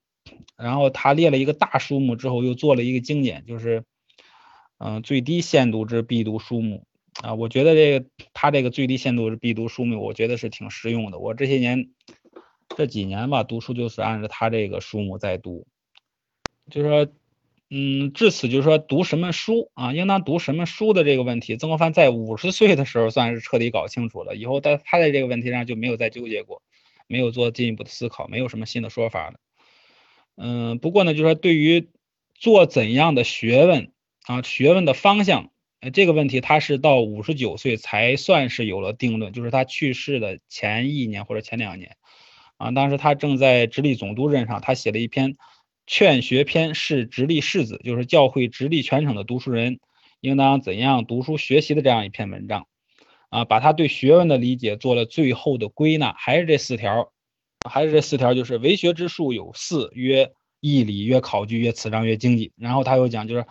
[0.56, 3.84] 然后他列了一个大书目之后，又做了一个精简，就是
[4.78, 6.86] 嗯，最低限度之必读书目。
[7.22, 11.18] 啊，我觉得这个他这个最低限度是必读书目，我觉得是挺实用的。
[11.18, 11.88] 我这些年
[12.76, 15.66] 这几年吧，读书就是按照他这个书目在读，
[16.70, 17.08] 就是说，
[17.70, 26.60] 嗯，至此就是说读什么书啊，应当读什么书的这个问题，曾国藩在五十岁的时候算是彻底搞清楚了，以后他他在这个问题上就没有再纠结过，
[27.06, 29.40] 没有做进一步的思考，没有什么新的说法了。
[30.36, 31.88] 嗯，不过呢，就是说对于
[32.34, 33.90] 做怎样的学问
[34.26, 35.50] 啊，学问的方向。
[35.92, 41.96] 这个问题他是到五十九岁才算是有了定论，就是他去世的前一年或者前两年，
[42.56, 45.34] 啊，当时他正在直隶总督任上，他写了一篇
[45.86, 49.78] 《劝学篇》，是直隶士子，就是教会直隶全省的读书人
[50.20, 52.66] 应当怎样读书学习的这样一篇文章，
[53.28, 57.12] 啊，把他对学问的理解做了最后的归纳，还是这四条，
[57.68, 63.46] 还是这四条，就是为学之术有四，曰义理，曰考据，曰辞章，曰经济，然后他又讲就是。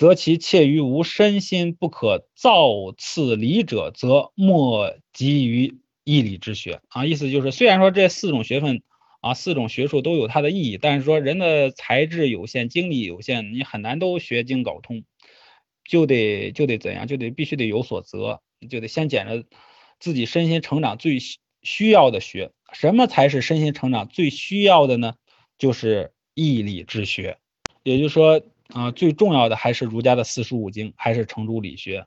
[0.00, 7.04] 则其切于无身心不可造次理者，则莫及于义理之学啊。
[7.04, 8.80] 意思就是，虽然说这四种学问
[9.20, 15.04] 啊，四种学术都有它的意义，但是说人的才智有限，精力有限，你很难都学精搞通，
[15.84, 19.44] 就得就得怎样，就得必须得有所择，就得先捡着
[19.98, 21.18] 自己身心成长最
[21.60, 22.52] 需要的学。
[22.72, 25.16] 什么才是身心成长最需要的呢？
[25.58, 27.36] 就是义理之学，
[27.82, 28.40] 也就是说。
[28.72, 32.06] 啊，最重要的还是儒家的四书五经，还是程朱理学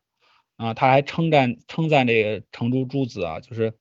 [0.56, 0.74] 啊。
[0.74, 3.74] 他还称赞称赞这个程朱诸子啊，就是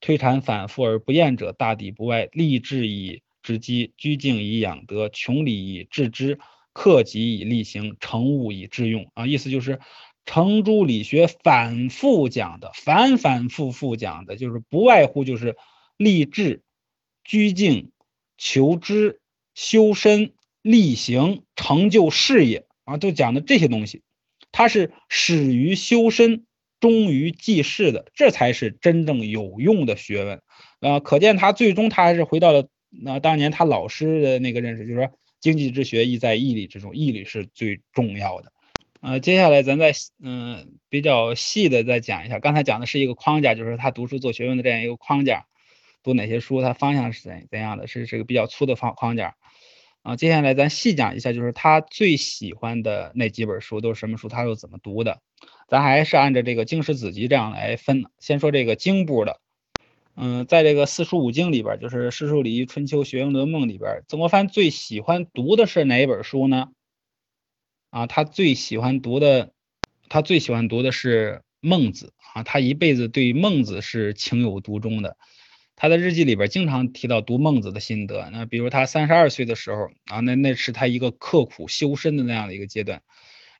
[0.00, 6.38] 推阐反复而不厌者，大抵不外立志以知机，居静以养德，穷理以致知，
[6.72, 9.26] 克己以力行，成物以致用啊。
[9.26, 9.80] 意思就是
[10.24, 15.56] 程朱理学反复讲的，反反复复讲的，就是不外乎就是
[15.96, 16.62] 立志、
[17.24, 17.92] 居静、
[18.38, 19.20] 求知、
[19.54, 20.32] 修身。
[20.62, 24.02] 力行成就事业啊，就讲的这些东西，
[24.52, 26.44] 它是始于修身，
[26.80, 30.42] 终于济世的，这才是真正有用的学问
[30.80, 31.00] 啊。
[31.00, 38.52] 可见他最终他还是回到了那当年他老师的那个认识，就是说经济之学亦在义理之中，义理是最重要的。
[39.00, 39.92] 呃，接下来咱再
[40.22, 45.46] 嗯比较细的再讲一下，刚才讲的是一个框架，就是他读书做学问的这样一个框架，
[46.02, 49.36] 读哪些书，他方向是怎怎样的，是这个比较粗的方框架。
[50.02, 55.20] 啊，接下来咱细讲一下，就是他最喜欢的那几本书都是什么书，他又怎么读的？
[55.68, 58.06] 咱还是按照这个经史子集这样来分。
[58.18, 59.40] 先说这个经部的，
[60.16, 66.68] 嗯，在这个四书五经里边，就是《诗书礼仪春秋学论论梦》里边，曾国藩最喜欢读的是哪一本书呢？
[67.90, 69.52] 啊，他最喜欢读的，
[70.08, 75.18] 他最喜欢读的是《孟子》啊，他一辈子对孟子是情有独钟的。
[75.82, 83.00] 他的日记里边经常提到读孟子的心得，那比如他三十二岁的时候啊，那那是他一个刻苦修身的那样的一个阶段。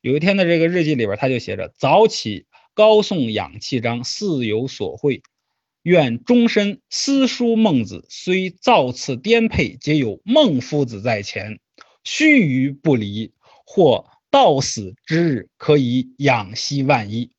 [0.02, 5.22] 有一天的这个日记里边，他就写着：早起高诵养气章，似有所会，
[5.82, 8.04] 愿终身思书孟子。
[8.10, 11.58] 虽造次颠沛，皆有孟夫子在前，
[12.04, 13.32] 须臾不离，
[13.64, 17.30] 或到死之日，可以养息万一。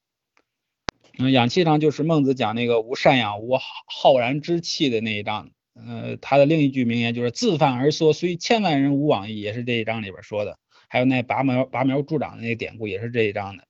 [1.22, 3.56] 嗯，养气章就是孟子讲那个无赡养无
[3.86, 5.52] 浩然之气的那一章。
[5.76, 10.58] 呃，他的另一句名言就是自反而缩，虽千万人无往矣，也是这一章里边说的。
[10.88, 13.66] 还有那拔苗拔苗助长的那个典故，也是这一章的。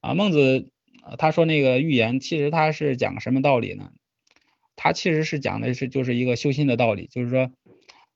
[0.00, 0.68] 啊，孟子
[1.16, 3.92] 他说那个寓言，其实他是讲什么道理呢？
[4.74, 7.52] 他其实是讲的是就是一个修心的道理，就是说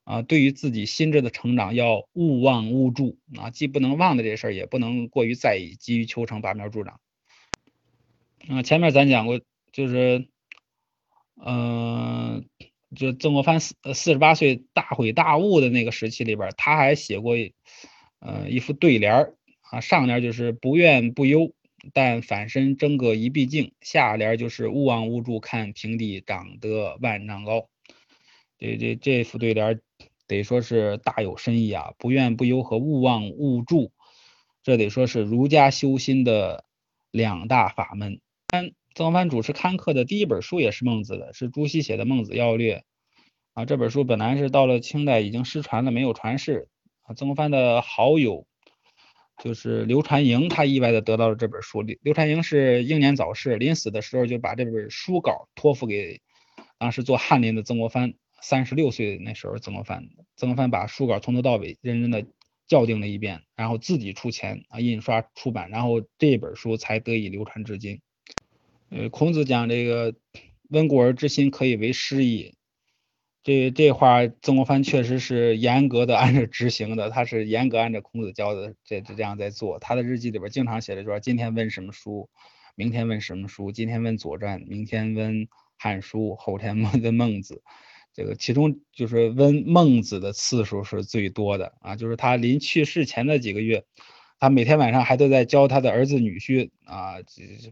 [0.02, 6.98] 啊，对于自己心智的成长要勿忘勿助啊，既不能忘的这事儿，也不能过于在意，急于求成，拔苗助长。
[8.46, 9.40] 啊，前面咱讲过，
[9.72, 10.28] 就是，
[11.44, 12.46] 嗯，
[12.94, 17.34] 就曾国藩四四十八岁大悔大悟的那个时期里边，他还写过，
[18.20, 19.34] 呃，一副对联儿
[19.70, 21.52] 啊，上联就是不怨不忧，
[21.92, 27.68] 但反身争个一臂劲，下联就是勿忘勿助，看平地长得万丈高。
[28.58, 29.80] 这这这副对联
[30.26, 33.92] 得说是大有深意啊，不怨不忧和勿忘勿助，
[34.62, 36.64] 这得说是儒家修心的
[37.10, 38.20] 两大法门。
[38.50, 42.76] 曾国藩主持刊刻的第一本书也是孟子的，是朱熹写的《孟子要略》
[43.52, 43.66] 啊。
[43.66, 46.68] 这本书本来是到了清代已经失传了，没有传世
[47.02, 47.12] 啊。
[47.14, 48.46] 曾国藩的好友
[49.44, 51.82] 就是刘传莹，他意外的得到了这本书。
[51.82, 56.22] 刘刘传莹是英年早逝，临死的时候就把这本书稿托付给
[56.78, 62.24] 当时做翰林的曾国藩三十六岁那时候，曾国藩曾国藩把书稿从头到尾认真的
[62.66, 68.00] 校订了一遍，然后自己出钱啊印刷出版，然后这本书才得以流传至今。
[68.90, 70.14] 呃，孔子讲这个
[70.70, 72.54] 温故而知新，可以为师矣。
[73.42, 79.78] 这这话，曾国藩确实是严格的按照执行的，他是严格按照孔子教的这这样在做。
[79.78, 82.28] 他的日记里边经常写的就是，今天问什么书，
[82.74, 85.48] 明天问什么书，今天问左传，明天问
[85.78, 87.62] 汉书，后天问孟子。
[88.12, 93.84] 这个其中就是问孟子的次数是最多的啊，就是他临去世前的几个月，
[94.38, 97.16] 他每天晚上还都在教他的儿子女婿啊，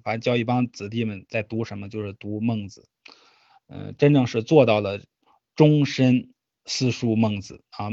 [0.03, 2.87] 反正教一帮子弟们在读什么，就是读孟子。
[3.69, 5.01] 嗯，真正是做到了。
[5.57, 6.35] 终身
[6.67, 7.89] 思书孟子啊，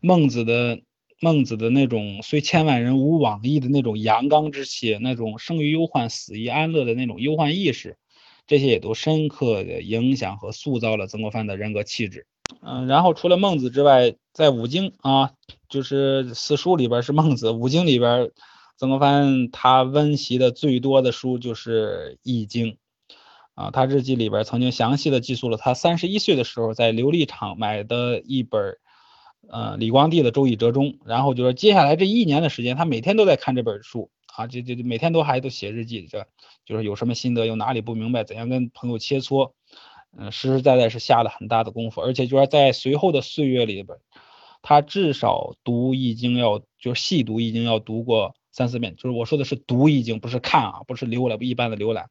[0.00, 0.80] 孟子的
[1.20, 7.98] 孟子的那种虽千万人吾往矣的那种阳刚之气，那种生于忧患，死于安乐的那种忧患意识，
[8.46, 12.26] 这些也都深刻的影响和塑造了曾国藩的人格气质。
[12.62, 15.32] 嗯，然后除了孟子之外，在五经啊，
[15.68, 18.32] 就是四书里边是孟子，五经里边，
[18.76, 22.72] 曾国藩他温习的最多的书就是《易经》。
[23.54, 28.78] 啊，他日记里边曾经详细的记述了他三十一岁的时候在琉璃厂买的一本，
[29.48, 36.26] 呃，李光地的《周易折中》，然后就说接下来这一年的时间，他每天都在看这本书啊，这这每天都还都写日记，这
[36.66, 39.52] 就是有什么心得，有哪里不明白，怎样跟朋友切磋，
[40.18, 43.96] 嗯，实实在在是下了很大的功夫，而且就是在随后的岁月里边，
[44.66, 52.08] 他至少读《易经》要就是细读《易经》要读过三四遍，就是我说的是读《易经》，不是看啊，不是浏览，不一般的浏览。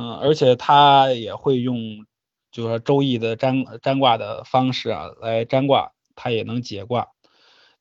[0.00, 2.06] 嗯，而且他也会用，
[2.52, 7.08] 就是说周易的占占卦的方式啊来占卦，他也能解卦。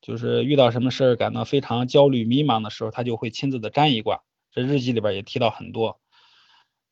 [0.02, 4.24] 就是遇到什么事儿感到非常焦虑迷茫的时候，他就会亲自的占一卦。
[4.52, 6.00] 这日记里边也提到很多。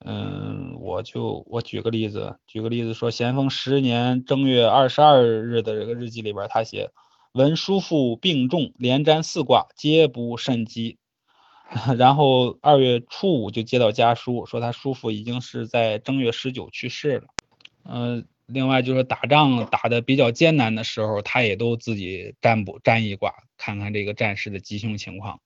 [0.06, 6.90] 嗯，我就我举个例子，举个例子说，咸丰十年正月二十二日的这个日记里边，他写：
[7.34, 10.98] 闻叔父病重，连占四卦，皆不甚吉。
[12.00, 17.28] 然后二月初五就接到家书，说他叔父已经是在正月十九去世了。
[17.84, 25.42] 嗯，另外就是打仗打的比较艰难的时候，他也都自己占卜占一卦，看看这个战事的吉凶情况。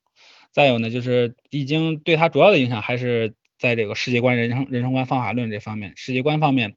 [0.50, 5.92] 再有呢，就是易经对他主要的影响还是在这个世界观、人生人生观、方法论这方面。
[5.96, 6.76] 世界观方面，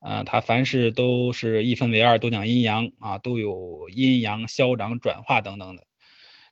[0.00, 5.84] 呃，他凡事都是一分为二，都讲阴阳啊，都有阴阳消长转化等等的。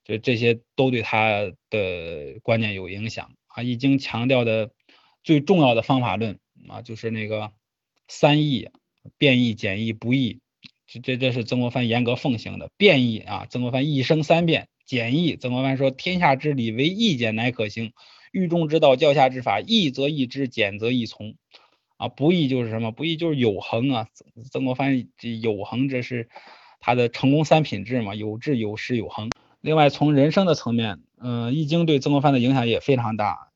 [0.05, 3.63] 就这些都对他的观念有影响啊！
[3.63, 4.71] 易经强调的
[5.23, 7.53] 最重要的方法论啊，就是那个
[8.09, 8.71] 三易：
[9.19, 10.41] 变易、简易、不易。
[10.87, 12.71] 这这这是曾国藩严格奉行的。
[12.79, 17.93] 变易啊，曾国藩一生三变；简易，曾国藩说天下之理为易简乃可行，
[18.33, 21.35] 欲中之道，教下之法，易则易之，简则易从。
[21.97, 22.93] 啊，不易就是什么？
[22.93, 24.07] 不易就是有恒啊！
[24.53, 26.29] 曾国藩这有恒，这是
[26.79, 29.31] 他的成功三品质嘛，有志、有识、有恒。
[29.61, 33.49] 另外，从人生的层面，嗯，《易经》对曾国藩的影响也非常大。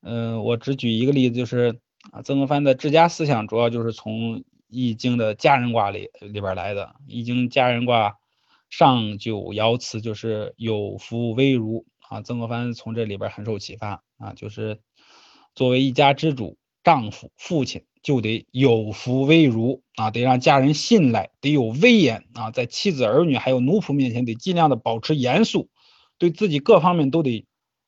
[0.00, 1.80] 嗯，我只举一个例子，就是
[2.12, 4.36] 啊，曾国藩的治家思想主要就是从
[4.68, 6.84] 《易经》的家人卦里里边来的。
[7.08, 8.18] 《易经》家人卦
[8.70, 14.80] 上九爻辞就是有福威如啊，曾国藩从这里边很受启发啊，就是
[15.54, 17.84] 作为一家之主，丈夫、父亲。
[18.02, 25.70] 就得有福威如啊，得让家人信赖，得有威严啊，在妻子儿女还有奴仆面前，得尽量的保持严肃，
[26.16, 27.44] 对自己各方面都得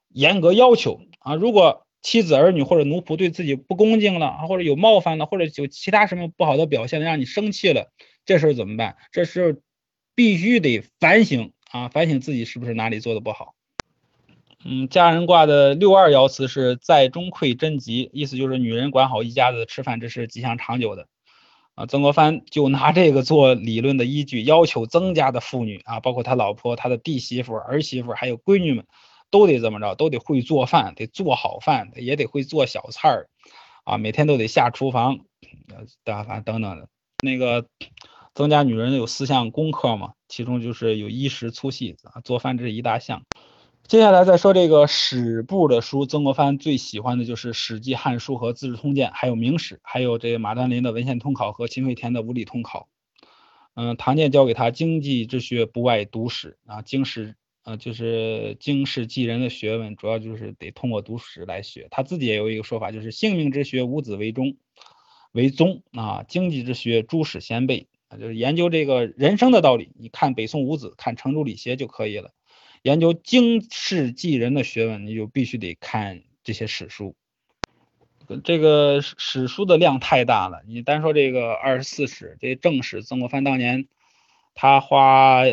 [0.09, 1.37] 严格要求啊。
[1.37, 7.93] 如果妻子儿女或者奴仆对自己不恭敬了或者有冒犯了，或者有其他什么不好的表现，让你生气了，
[8.25, 8.97] 这事儿怎么办？
[9.13, 9.61] 这时候
[10.17, 13.55] 必须得反省啊，反省自己是不是哪里做的不好。
[14.65, 21.07] 嗯，家人卦的六二爻辞是在中馈贞吉，意思就是女人管好一家子吃饭，这是吉祥长久的。
[21.77, 28.85] 啊，曾国藩就拿这个做理论的依据，要求曾家的妇女啊，包括他老婆、他的弟媳妇、儿媳妇，还有闺女们，
[29.31, 33.29] 都得怎么着，都得会做饭，得做好饭，也得会做小菜儿，
[33.85, 35.21] 啊，每天都得下厨房，
[36.03, 36.89] 打饭等等的。
[37.23, 37.65] 那个
[38.35, 43.23] 曾家女人有四项功课嘛，其中就是有衣食粗细啊，做饭这是一大项。
[43.89, 52.91] 接下来再说这个史部的书，曾国藩最喜欢的就是《史记》《汉书》和《资治通鉴》，还有《明史》，还有这个马端林的《文献通考》和秦惠田的《五理通考》。
[53.77, 57.35] 嗯，唐建教给他经济之学不外读史啊，经史
[57.65, 61.89] 呃就是经世济人的学问，主要就是得通过读史来学。
[61.91, 64.59] 他自己也有一个说法，就是性命之学五子为中
[65.33, 72.33] 为宗啊，经济之学诸史先辈啊，就是研究这个人生的道理，你看北宋五子，看程朱理学就可以了。
[72.83, 77.15] 研究经世济人的学问，你就必须得看这些史书。
[78.45, 83.89] 这个史书的量太大了，你单说这个二十四史，这正史，曾国藩当年
[84.55, 85.45] 他花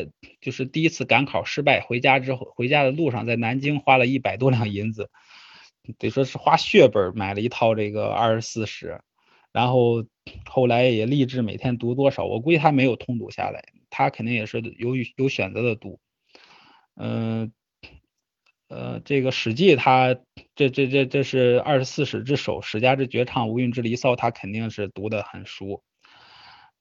[0.41, 5.09] 就是第一次赶考失败，回家之后，回家的路上在南京花了一百多两银子，
[5.97, 8.99] 得说是花血本买了一套这个二十四史，
[9.53, 10.05] 然后
[10.43, 16.01] 后来也立志每天读多少，我估计他没有通读下来，他肯定也是有有选择的读，
[16.95, 17.51] 嗯。
[18.67, 20.15] 呃，这个《史记》它
[20.55, 25.83] 这这这这是二十四史之首，《史家之绝唱》，无韵之离骚》，他肯定是读得很熟。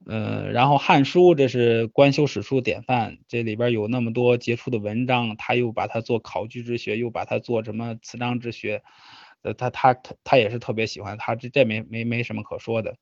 [0.06, 8.82] 呃，然后《汉书》这是官修史书典范，这里边有那么多杰出的文章，他又把它做考据之学，又把它做什么词章之学，
[9.42, 12.96] 呃，他他他他也是特别喜欢，他这这没没没什么可说的。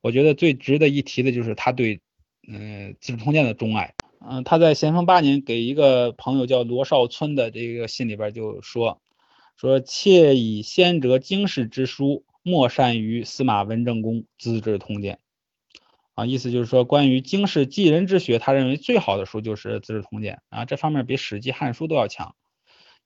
[0.00, 2.00] 我觉得最值得一提的就是他对
[2.48, 3.94] 嗯《资治通鉴》的钟爱。
[4.28, 9.00] 嗯，他在咸丰八年给一个朋友叫罗绍村的这个信里边就说，
[9.56, 15.14] 说妾以先哲经世之书，莫善于司马文正公《资治通鉴》。
[16.14, 22.34] 啊，意思就是说，关于经世济人之学，他认为最好的书就是《资治通鉴》啊，这方面比《史记》《汉书》都要强。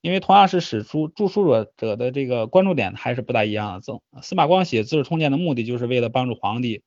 [0.01, 4.21] 因为同样是史书，著书者者的这个关注点还是不大一样的。
[4.21, 6.83] 司马光写《资治通鉴》的目的，就是为了帮助皇帝。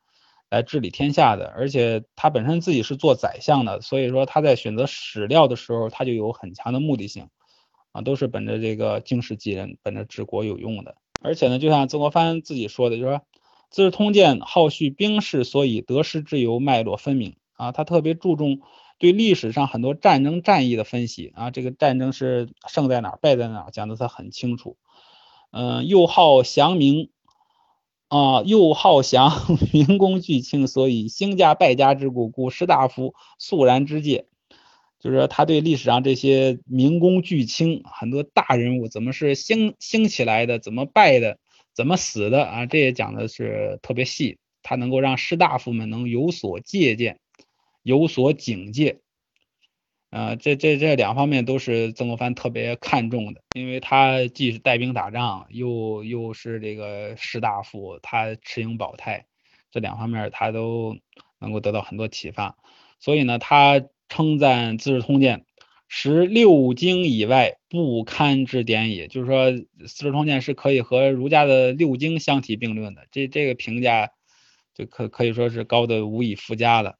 [0.51, 7.29] 来治理天下的，而且他本身自己是做宰相的，所以说他在选择史料的时候，他就有很强的目的性，
[7.93, 10.97] 啊，都是本着这个经世济人，本着治国有用的。
[11.23, 13.19] 而且呢，就像曾国藩自己说的，就说
[13.71, 18.61] 《资治通鉴》好叙兵事，所以得失之由脉络分明啊，他特别注重
[18.99, 24.77] 对历史上很多战争战役的分析啊，这个战争是胜在哪，败在哪，讲的他很清楚。
[25.53, 27.11] 嗯，又好详明。
[28.11, 29.31] 啊，又好降
[29.73, 34.27] 民工巨卿，所以兴家败家之故，故士大夫肃然之戒。
[34.99, 41.39] 就是，他对历史上这些民工巨卿，很多大人物怎么是兴兴起来的，怎么败的，
[41.73, 44.39] 怎么死的啊，这也讲的是特别细。
[44.65, 47.21] 他能够让士大夫们能有所借鉴，
[47.85, 48.99] 有所警戒。
[50.11, 59.27] 啊，这这这两方面都是曾国藩特别看重的，因为他既是带兵打仗，又又是这个士大夫，他持盈保泰，
[59.71, 60.97] 这两方面他都
[61.39, 62.57] 能够得到很多启发。
[62.99, 65.39] 所以呢，他称赞《资治通鉴》
[65.87, 69.53] 十六经以外不堪之典也，就是说
[69.87, 74.11] 《资治通鉴》是可以和儒家的六经相提并论的，这这个评价
[74.75, 76.97] 就可可以说是高的无以复加了。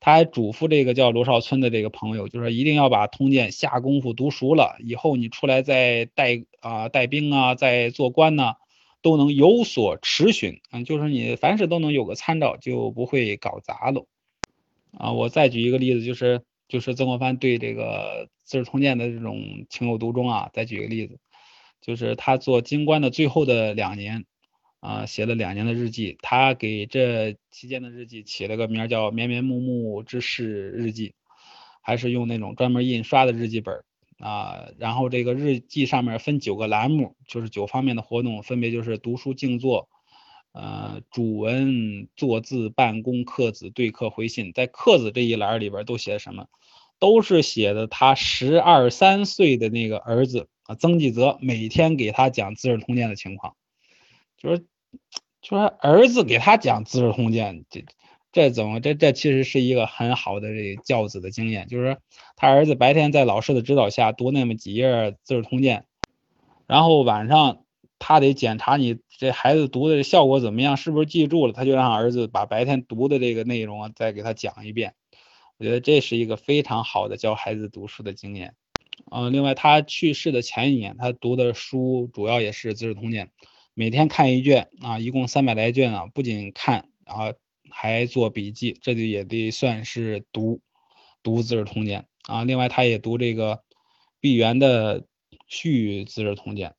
[0.00, 8.54] 他还嘱咐这个叫罗绍村的这个朋友，就说一定要把通鉴下功夫读熟了，以后你出来再带啊带兵啊，再做官呢，
[9.02, 14.06] 都能有所持循，嗯，就是你凡事都能有个参照，就不会搞砸了。
[14.96, 20.48] 啊，我再举一个例子，就是就是曾国藩对这个《资治通鉴》的这种情有独钟啊。
[20.52, 21.18] 再举一个例子，
[21.82, 24.24] 就是他做京官的最后的两年。
[24.80, 31.08] 啊，写了两年的日记，他给这期间的日记起了个名叫《绵绵木木之事日记》，
[31.82, 33.84] 还是用那种专门印刷的日记本
[34.18, 34.68] 啊。
[34.78, 39.88] 然后这个日记上面分九个栏目，就是九方面的活动，分别就是读书、静坐、
[40.52, 44.52] 呃、主文、坐字、办公、刻字、对客、回信。
[44.54, 46.46] 在刻字这一栏里边都写的什么？
[46.98, 53.56] 都是写的他十二三岁的那个儿子啊，曾纪泽每天给他讲《资治通鉴》的情况，
[54.40, 54.66] 就是。
[55.40, 57.84] 就是儿子给他讲《资治通鉴》，这
[58.30, 61.66] 这怎么这这其实是一个很好的这教子的经验。
[61.66, 61.96] 就是
[62.36, 64.86] 他儿子白天在老师的指导下读那么几页
[65.22, 65.86] 《资治通鉴》，
[66.66, 67.64] 然后晚上
[67.98, 74.92] 他得检查你这孩子读的效果怎么样，是不是记住了，他就让儿子把白天读的这个内容啊再给他讲一遍。
[75.56, 78.54] 我觉得这是一个非常好的教孩子读书的经验。
[79.10, 83.26] 嗯，另外他去世的前一年，他读的书主要也是《资治通鉴》。
[83.74, 87.32] 每天看一卷啊，一共三百来卷啊，不仅看啊，
[87.70, 90.60] 还做笔记，这就也得算是读
[91.22, 92.44] 读《资治通鉴》啊。
[92.44, 93.62] 另外，他也读这个
[94.20, 95.02] 毕沅的
[95.46, 96.70] 《续资治通鉴》。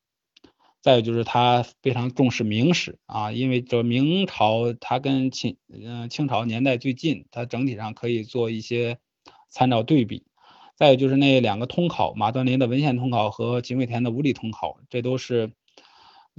[0.81, 8.99] 再有就是他非常重视明史啊，因为这明朝它跟清嗯清朝年代最近，它整体上可以做一些
[9.47, 10.25] 参照对比。
[10.75, 15.53] 再有就是那两个通考，马端林的文献通考和秦惠田的物理通考，这都是。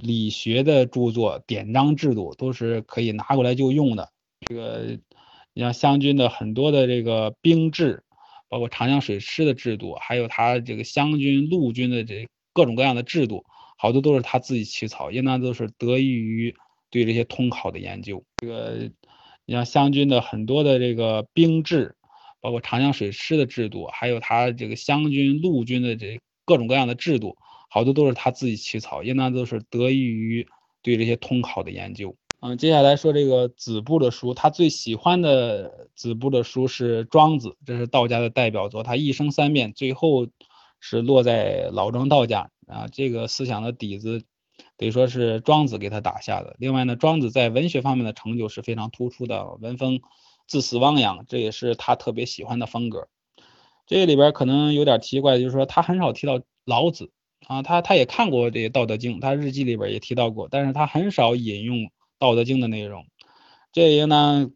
[0.03, 4.11] 理学的著作、典章制度都是可以拿过来就用的。
[4.41, 4.99] 这个，
[5.53, 8.03] 你像湘军的很多的这个兵制，
[8.49, 13.45] 包括长江水师的制度，还有他这个湘军陆军的这各种各样的制度，
[13.77, 16.53] 好多都是他自己起草，应当都是得益于
[16.89, 18.23] 对这些通考的研究。
[18.37, 18.91] 这个，
[19.45, 21.95] 你像湘军的很多的这个兵制，
[22.41, 27.37] 包括长江水师的制度，还有他这个湘军陆军的这各种各样的制度。
[27.73, 30.47] 好多都是他自己起草，应当都是得益于
[30.83, 32.15] 对这些通考的研究。
[32.39, 38.83] 嗯，接下来说这个子部的书，他最喜欢的子部的书是《庄子》，这是道家的代表作。
[38.83, 40.27] 他一生三变，最后
[40.79, 42.87] 是落在老庄道家啊。
[42.91, 44.21] 这个思想的底子
[44.77, 46.55] 得说是庄子给他打下的。
[46.59, 49.99] 另外呢，庄子在文学方面的成就是非常突出的，文风
[50.47, 53.07] 自死汪洋，这也是他特别喜欢的风格。
[53.87, 57.09] 这里边可能有点奇怪，就是说他很少提到老子
[57.47, 61.91] 啊，他他也看过这《道德经》，他日记里边也提到过，但是他很少引用。
[62.19, 63.05] 道德经的内容，
[63.73, 64.51] 这应当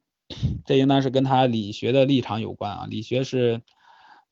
[0.63, 2.87] 这应当是跟他理学的立场有关啊。
[2.89, 3.61] 理学是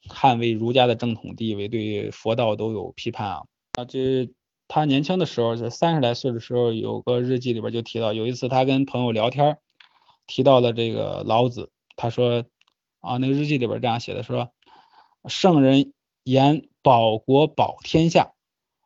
[0.08, 3.44] 捍卫儒家的正统地位，对佛道都有批判啊。
[3.74, 4.30] 啊，这
[4.70, 9.58] 他年轻的时候，是三十来岁的时候，有个日记里边就提到，有一次他跟朋友聊天，
[10.28, 11.72] 提到了这个老子。
[11.98, 12.46] 他说
[13.02, 14.50] 啊，那个日记里边这样写的，说
[15.28, 15.92] 圣人
[16.24, 18.32] 言保国保天下，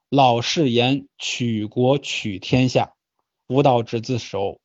[0.10, 2.94] 老士言取国取天下。
[3.48, 4.60] 无道之自守，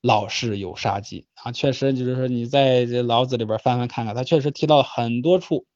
[0.00, 1.52] 老是有杀机啊！
[1.52, 5.66] 确实，就是说你在这老子里边翻翻看看，他确实提到很多处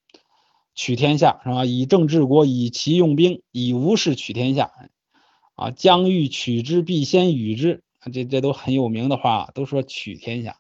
[0.74, 1.66] 取天下，是吧？
[1.66, 4.72] 以政治国，以其用兵，以无事取天下
[5.54, 5.70] 啊！
[5.70, 10.56] 将欲取之，必先予之，这这都很有名的话，都说取天下。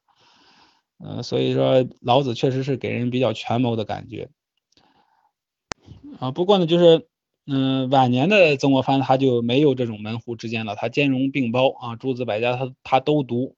[1.02, 4.28] 嗯，所以说老子确实是给人比较权谋的感觉
[6.20, 6.30] 啊。
[6.30, 7.08] 不过呢，就是。
[7.48, 13.54] 嗯，晚年的曾国藩他就没有这种门户之见了，他兼容并包啊，诸子百家他他都读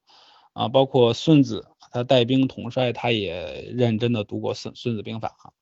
[0.53, 5.53] 啊，包括孙子他带兵统帅，他也认真的读过孙孙子兵法啊。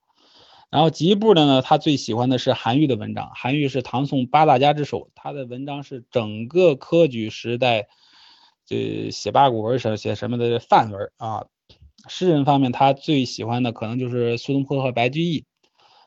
[0.70, 7.86] 然后吉部的呢，他最喜欢的是韩愈的文章，韩愈是唐宋八大家之首，他的文章是整个科举时代
[8.66, 11.46] 这写八股文写写什么的范文啊。
[12.08, 15.44] 诗人方面，他最喜欢的可能就是苏东坡和白居易。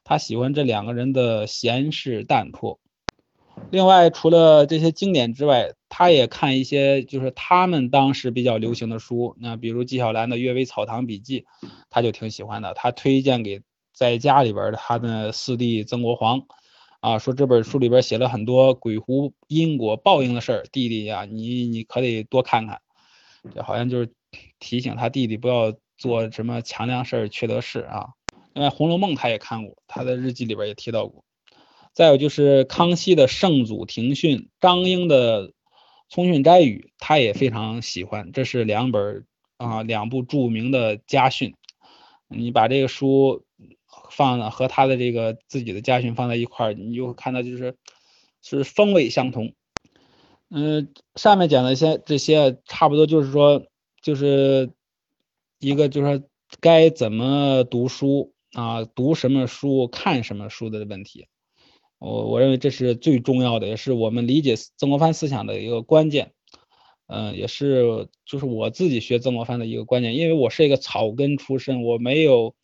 [0.10, 2.80] 他喜欢这两个人的闲适淡泊。
[3.70, 9.36] 另外，除了这些经典之外，他也看一些就是他们当时比较流行的书。
[9.40, 11.42] 那比如纪晓岚的《阅微草堂笔记》，
[11.92, 12.74] 他就挺喜欢的。
[12.74, 13.62] 他推荐给
[13.94, 16.42] 在家里边的他的四弟曾国藩，
[17.02, 22.82] 啊，说这本书里边写了很多鬼狐因果报应的事儿，弟弟呀，你你可得多看看。
[23.54, 24.12] 这好像就是
[24.58, 28.08] 提醒他弟弟不要做什么强梁事儿、缺德事啊。
[28.54, 31.24] 另外，《红楼梦》他也看过，他的日记里边也提到过。
[31.94, 35.50] 再有就是康熙的《圣祖庭训》，张英的
[36.10, 38.32] 《聪训斋语》，他也非常喜欢。
[38.32, 39.26] 这是两本
[39.58, 41.54] 啊，两部著名的家训。
[42.28, 43.44] 你把这个书
[44.12, 47.76] 放和他的这个自己的家训放在一块儿，你就会看到就是
[48.42, 49.54] 是风味相同。
[50.50, 53.66] 嗯，上面讲的些这些，差不多就是说，
[54.02, 54.72] 就是
[55.60, 56.28] 一个就是说
[56.60, 58.34] 该怎么读书。
[58.54, 61.28] 啊，读什么书、看什么书的问题，
[62.00, 66.32] 我我认为这是最重要的，也是我们理解曾国藩思想的一个关键。
[67.12, 72.56] 嗯，也是就是我自己学曾国藩的一个关键，因为我是一个草根出身，我没有，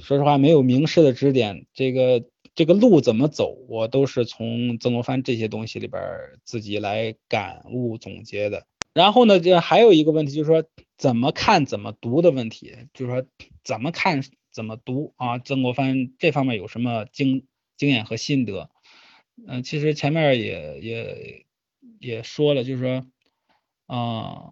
[0.00, 2.24] 说实话没有名师的指点，这个
[2.56, 6.02] 这个路怎么走，我都是从曾国藩这些东西里边
[6.44, 8.66] 自己来感悟总结的。
[8.92, 10.64] 然后呢，这还有一个问题就是说，
[10.96, 13.24] 怎么看、怎么读的问题，就是说
[13.62, 14.22] 怎么看。
[14.58, 15.38] 怎么读啊？
[15.38, 17.46] 曾国藩这方面有什么经
[17.76, 18.68] 经验和心得？
[19.46, 21.46] 嗯，其实前面也也
[22.00, 23.06] 也说了，就是说，
[23.86, 24.50] 啊，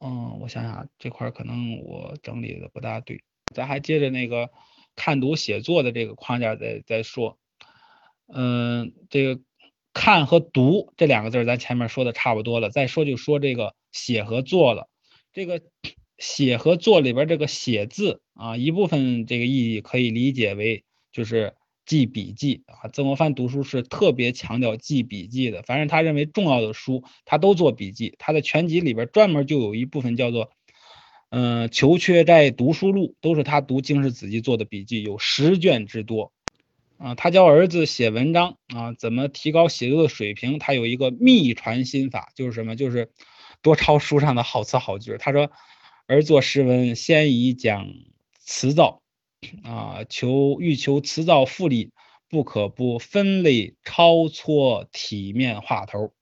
[0.00, 3.22] 嗯，我想想，这块可能我整理的不大对，
[3.54, 4.50] 咱还接着那个
[4.96, 7.38] 看读写作的这个框架再再说。
[8.28, 9.42] 嗯，这个
[9.92, 14.88] 看和读这两个字咱前面说的差不多了，再说就说这个写和做了，
[15.34, 15.60] 这个。
[16.18, 21.54] 写和做里边这个写字啊，一部分这个意义可以理解为就是
[21.84, 22.88] 记笔记啊。
[22.92, 28.14] 曾国藩读书是特别强调记笔记的，反正他认为重要的书他都做笔记。
[28.18, 30.50] 他的全集里边专门就有一部分叫做
[31.30, 36.32] 嗯《求缺斋读书录》，都是他读经世子集做的笔记，有十卷之多
[36.96, 37.16] 啊。
[37.16, 40.60] 他教儿子写文章啊，怎么提高写作的水平？
[40.60, 42.76] 他有一个秘传心法，就是什么？
[42.76, 43.10] 就是
[43.62, 45.16] 多抄书上的好词好句。
[45.18, 45.50] 他说。
[46.06, 47.88] 而作诗文，先以讲
[48.38, 49.02] 词藻，
[49.62, 51.92] 啊，求欲求词藻富丽，
[52.28, 56.12] 不可不分类超撮体面画头。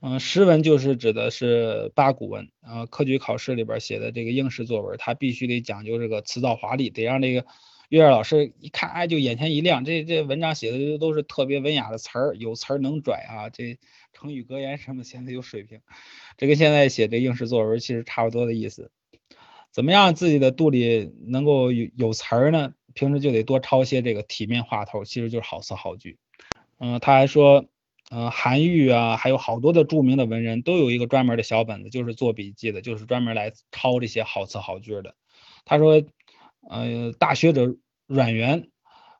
[0.00, 7.44] 嗯，诗文就是指的是八股文，啊，科举考试里边写的这个应试作文，它必须得讲究这个词藻华丽，得让这个
[7.90, 13.76] 阅卷老师一看，哎，就眼前一亮，这这文章写的都是特别文雅的词儿，有词儿能拽啊，这
[14.20, 15.80] 成语格言什么显得有水平。
[16.36, 18.90] 这跟现在写这应试作文其实差不多的意思。
[19.72, 22.74] 怎么样自己的肚里能够有有词儿呢？
[22.92, 26.18] 平时就得多抄些这个体面话头，其实就是好词好句。
[26.78, 27.66] 嗯，他还说，
[28.10, 35.14] 呃，韩愈啊，还有好多的著名的文人都有一个专门的小本子，就是做笔记的，就是专门来抄这些好词好句的。
[35.64, 36.02] 他说，
[36.68, 37.76] 呃，大学者
[38.08, 38.70] 阮元，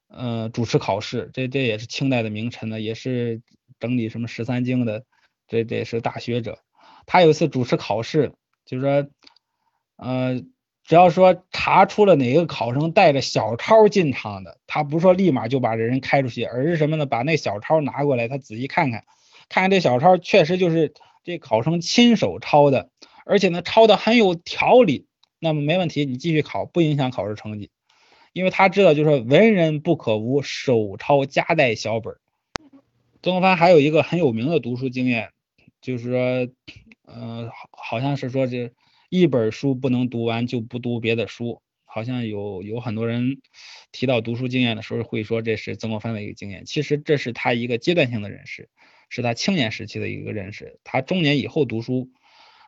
[0.08, 3.40] 呃，主持考试，这这也是清代的名臣呢，也是
[3.80, 5.04] 整理什么十三经的，
[5.48, 6.60] 这这是大学者。
[7.06, 8.32] 他有一次主持考试，
[8.64, 9.08] 就是说，
[9.96, 10.40] 呃。
[10.82, 17.06] 只要说查出了哪个考生带着小抄进场的，他不是说立马就把这人开出去，而是什么呢？
[17.06, 19.04] 把那小抄拿过来，他仔细看看，
[19.48, 22.90] 看看这小抄确实就是这考生亲手抄的，
[23.24, 25.06] 而且呢抄的很有条理，
[25.38, 27.70] 那么没问题，你继续考，不影响考试成绩，
[28.32, 32.16] 因为他知道就是说文人不可无手抄夹带小本。
[33.22, 35.30] 曾国藩还有一个很有名的读书经验，
[35.80, 36.48] 就是说，
[37.06, 38.72] 呃，好好像是说这。
[39.12, 43.40] 一本书不能读完就不读别的书，好像有有很多人
[43.90, 48.68] 提到读书经验的时候会说这是曾国藩的一个经验，其实这是他一个阶段性的认识，
[49.08, 50.78] 是他青年时期的一个认识。
[50.84, 52.12] 他中年以后读书，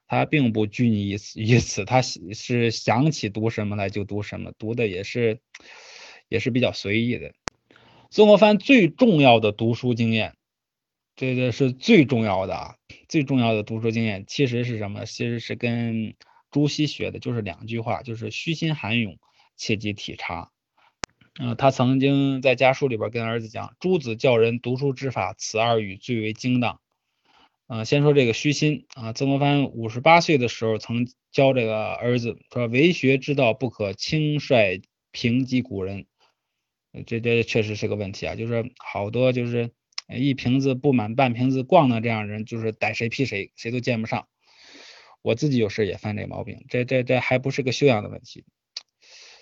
[0.09, 5.39] 他并不拘泥于此，于此他是想起读什么来就读什么，读的也是
[6.29, 7.33] 也是比较随意的。
[8.11, 10.35] 曾国藩最重要的读书经验。
[11.15, 12.77] 这个是最重要的啊，
[13.09, 15.05] 最重要的读书经验其实是什么？
[15.05, 16.15] 其实是跟
[16.51, 19.19] 朱熹学的，就是两句话，就是虚心涵涌，
[19.57, 20.51] 切忌体察。
[21.39, 26.81] 嗯，他曾经在家书里边跟儿子讲：“诸子教人读书之法，此二语最为精当。”
[27.69, 36.07] 嗯，先说这个虚心啊，曾国藩五十八岁的时候曾教这个儿子说：“为学之道，不可轻率评击古人。”
[37.07, 39.71] 这这确实是个问题啊，就是好多就是。
[40.21, 44.29] 一瓶子不满半瓶子逛的这样人，就是逮谁批谁，谁都见不上。
[45.23, 48.45] 我自己有时也犯这毛病，这这这还不是个修养的问题，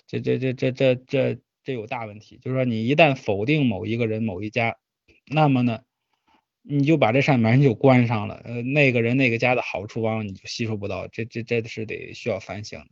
[0.05, 2.37] 这这这这这这这有大问题。
[2.37, 4.77] 就是说，你一旦否定某一个人、某一家，
[5.25, 5.81] 那么呢，
[6.61, 8.39] 你就把这扇门就关上了。
[8.43, 11.07] 呃，那个人、那个家的好处，往往你就吸收不到。
[11.07, 12.85] 这这这是得需要反省。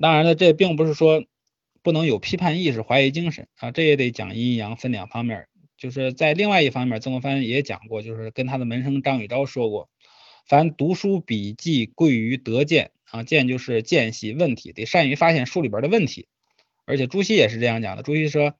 [0.00, 1.24] 当然了，这并不是说
[1.82, 5.48] 不能有批判意识、怀疑精神啊，这也得讲阴阳分两方面。
[5.82, 9.90] 就是在另外一方面，曾国藩也讲过，就是跟他的门生张宇昭说过，
[10.46, 16.28] 凡读书笔记贵于得见啊，见就是见习问题，得善于发现书里边的问题。
[16.84, 18.54] 而且朱熹也是这样讲的，朱熹说，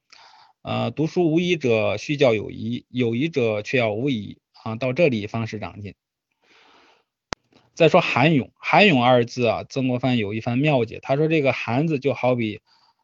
[0.63, 5.95] 呃，读书无疑者须教有疑，有疑者却要无疑啊，到这里方是长进。
[7.73, 12.59] 再说韩勇，韩勇二字啊，曾国藩有一番妙解，他说这个涵字就好比。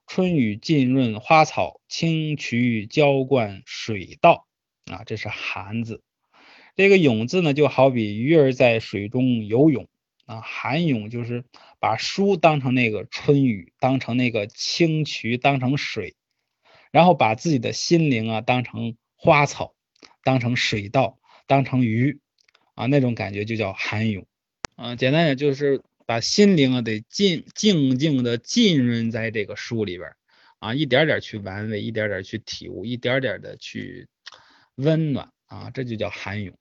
[0.09, 4.47] 春雨浸润花草，清渠浇灌水稻
[4.91, 6.01] 啊，这是涵字。
[6.75, 9.87] 这个泳字呢，就好比鱼儿在水中游泳
[10.25, 10.41] 啊。
[10.41, 11.45] 涵泳就是
[11.79, 16.15] 把书当成那个春雨，当成那个清渠，当成水，
[16.91, 19.75] 然后把自己的心灵啊当成花草，
[20.23, 22.19] 当成水稻，当成鱼
[22.73, 24.25] 啊，那种感觉就叫涵泳
[24.75, 24.95] 啊。
[24.95, 25.83] 简单点就是。
[26.09, 30.09] 把心灵啊得静静静的浸润在这个书里边
[30.57, 34.07] 啊，一点点去玩味，一点点去体悟，一点点的去
[34.73, 36.57] 温暖啊，这就叫涵咏。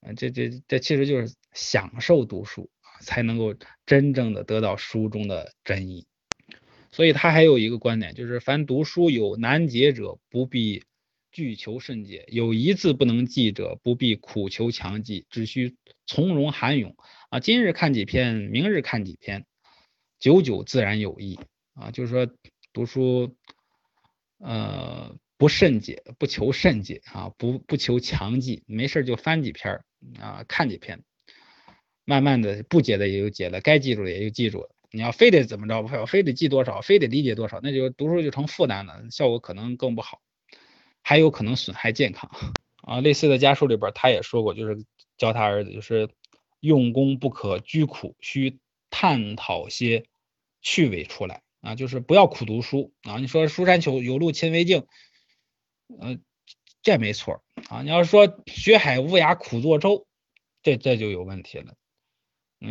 [0.00, 2.70] 啊，这这这其实就是享受读书，
[3.02, 3.54] 才能够
[3.84, 6.06] 真正的得到书中的真意。
[6.90, 10.84] 所以他还有一个观点，就是凡读书有难解者，不必
[11.30, 15.76] 拒求甚解；有一字不能记者，不必苦求强记，只需
[16.06, 16.96] 从容涵咏。
[17.30, 19.46] 啊，今日看几篇，明日看几篇，
[20.18, 21.38] 久久自然有益
[21.74, 21.92] 啊。
[21.92, 22.28] 就是说
[22.72, 23.36] 读书，
[24.38, 29.80] 呃，不甚解，不求甚解啊，不不求强记，没事就翻几篇
[30.18, 31.04] 啊，看几篇，
[32.04, 34.68] 慢慢的不解的也就解了，该记住的也就记住了。
[34.90, 40.20] 你要非得怎么着，我非得记多少，非得理解多少，那就读书就成负担了，效果可能更不好，
[41.00, 42.28] 还有可能损害健康
[42.82, 43.00] 啊。
[43.00, 44.84] 类似的家书里边他也说过，就是
[45.16, 46.08] 教他儿子就是。
[46.60, 48.58] 用功不可居苦，需
[48.90, 50.04] 探讨些
[50.62, 53.18] 趣味出来啊，就是不要苦读书啊。
[53.18, 54.86] 你说书山求有路勤为径，
[55.98, 56.18] 呃，
[56.82, 57.82] 这没错啊。
[57.82, 60.06] 你要是说学海无涯苦作舟，
[60.62, 61.74] 这这就有问题了。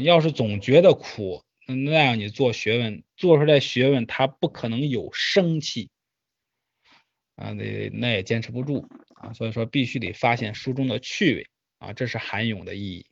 [0.04, 5.90] 要是总觉得苦，那样你做学问做出来学问，它不可能有生气
[7.36, 9.34] 啊，那那也坚持不住啊。
[9.34, 11.48] 所以说必须得发现书中的趣味
[11.80, 13.08] 啊，这是韩咏的意义。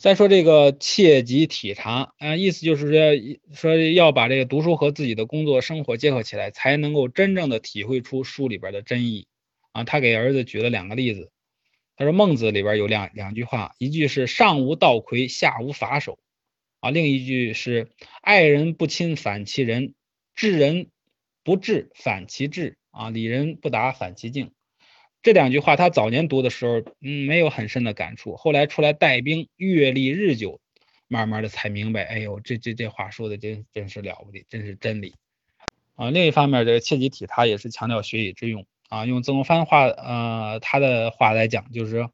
[0.00, 9.26] 再说这个切忌体察啊，意思就是说，说要把这个读书和自己的工作生活结合起来，才能够真正的体会出书里边的真意
[9.72, 9.84] 啊。
[9.84, 11.30] 他给儿子举了两个例子，
[11.96, 16.18] 他说孟子里边有两两句话，一句是上无道魁，下无法手
[16.80, 17.90] 啊，另一句是
[18.22, 19.92] 爱人不亲反其仁，
[20.34, 20.86] 治人
[21.44, 24.52] 不治反其智啊，理人不达反其境。
[25.22, 30.60] 这两句话他早年读的时候，嗯，没有很深的感触，后来出来带兵，阅历日久，
[31.08, 35.14] 慢慢的才明白，哎呦，这这这话说的真真是了不得，真是真理
[35.94, 36.10] 啊。
[36.10, 42.08] 另一方面，这个切集体他也是强调学以致用啊，用曾国藩话，呃，他的话来讲，就是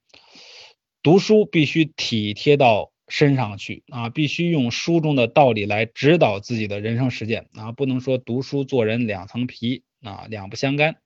[1.02, 10.96] 读书必须体贴到身上去啊，必须用书中的道理来指导自己的人生实践啊，不能说读书做人两层皮啊，两不相干。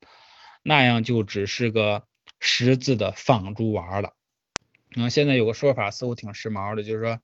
[0.63, 2.05] 那样就只是个
[2.39, 4.15] 识字的放猪娃了。
[4.97, 7.21] 嗯现在有个说法似乎挺时髦的，就是说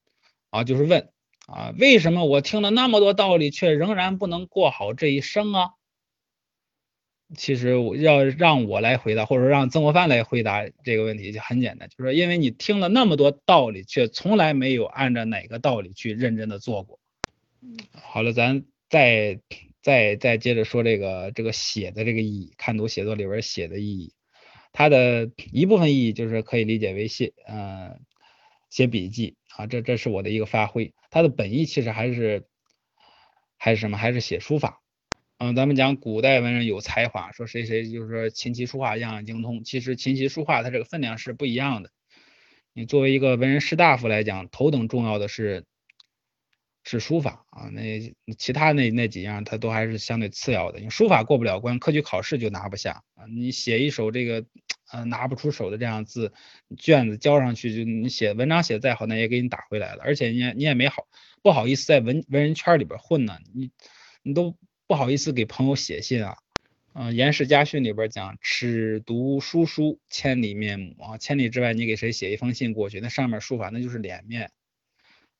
[0.50, 1.10] 啊，就是问
[1.46, 5.70] 啊，为什么我听了那么多道理，却仍然不能过好这一生啊？
[7.34, 17.00] 其实要让我来回答，或者让曾国藩来回答这个问题就很简单，就是说，因为你听了那么多道理，却从来没有按照哪个道理去认真的做过。
[17.92, 19.40] 好了，咱再。
[19.86, 24.14] 再再接着说这个这个写的这个意义，看读写作里边写的意义，
[24.72, 27.96] 它的一部分意义就是可以理解为写呃
[28.68, 30.92] 写笔记啊，这这是我的一个发挥。
[31.08, 32.48] 它的本意其实还是
[33.56, 33.96] 还是什么？
[33.96, 34.82] 还是写书法。
[35.38, 39.62] 嗯，咱们讲古代文人有才华，说谁谁就是说琴棋书画样样精通。
[39.62, 41.90] 其实琴棋书画它这个分量是不一样的。
[42.72, 45.64] 你作为一个文人士大夫来讲，头等重要的是。
[46.88, 50.78] 是书法啊，那其他那那几样它都还是相对次要的。
[50.78, 53.26] 你书法过不了关，科举考试就拿不下啊。
[53.26, 54.46] 你写一首这个
[54.92, 56.32] 呃拿不出手的这样字，
[56.78, 60.04] 卷子交上去就你写文章写再好，那也给你打回来了。
[60.04, 61.08] 而且你你也没好
[61.42, 63.72] 不好意思在文文人圈里边混呢，你
[64.22, 64.56] 你都
[64.86, 66.36] 不好意思给朋友写信啊。
[66.94, 74.52] 嗯，《颜氏家训》里边讲，尺读书书，千里面目啊，千里之外你给谁写一封信过去，那上面书法那就是脸面。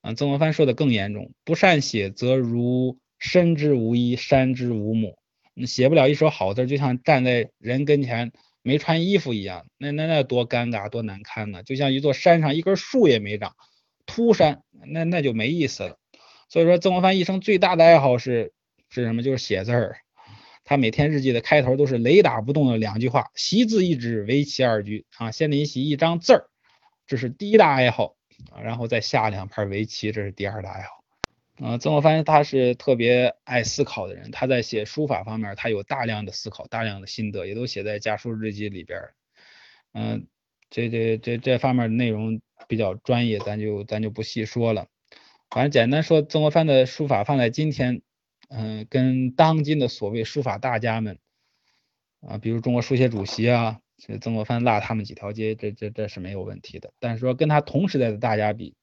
[0.06, 5.18] 啊，曾国藩说的更严重，不善写则如身之无衣，山之无木。
[5.52, 8.30] 你写不了一手好字，就像站在人跟前
[8.62, 11.64] 没穿衣服一样，那那那多尴尬，多难堪呢？
[11.64, 13.56] 就像一座山上一根树也没长，
[14.06, 15.98] 秃山，那那就没意思了。
[16.48, 18.52] 所以说，曾国藩一生最大的爱好是
[18.88, 19.24] 是什么？
[19.24, 19.96] 就是写字儿。
[20.62, 25.04] 他每天日记的开头都是雷打不动的两句话：习字一纸，围棋二局。
[25.16, 26.46] 啊，先临习一张字儿，
[27.08, 28.14] 这是第一大爱好。
[28.62, 31.04] 然后再下两盘围棋，这是第二大爱好。
[31.56, 39.00] 啊，曾国藩他是特别爱思考的人，他在写书法方面，他有大量的思考，大量的心得，也都写在家书日记里边。
[39.94, 40.26] 嗯，
[40.68, 44.86] 这这这这方面内容比较专业，咱就咱就不细说了。
[45.48, 48.02] 反正简单说，曾国藩的书法放在今天，
[48.48, 51.18] 嗯，跟当今的所谓书法大家们，
[52.20, 53.80] 啊，比如中国书协主席啊。
[53.98, 56.92] 这曾国藩落他们几条街，这这这是没有问题的。
[57.00, 58.74] 但是说跟他同时代的大家比，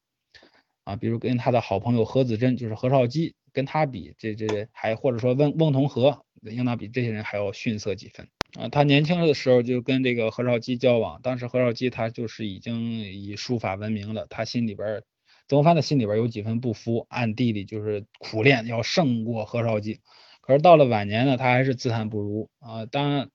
[0.84, 8.28] 啊，比如跟他的好朋友何子珍，就是何绍基，跟他比，这这还或者说翁翁同龢，应当比这些人还要逊色几分。
[8.60, 15.04] 啊，他年轻的时候就跟这个何绍基交往，当时何绍基他就是已经以书法闻名了，他心里边，
[15.48, 20.02] 曾国藩的心里边有几分不服，暗地里就是苦练要胜过何绍基。
[20.42, 23.30] 可是到了晚年呢，他还是自叹不如啊，当然。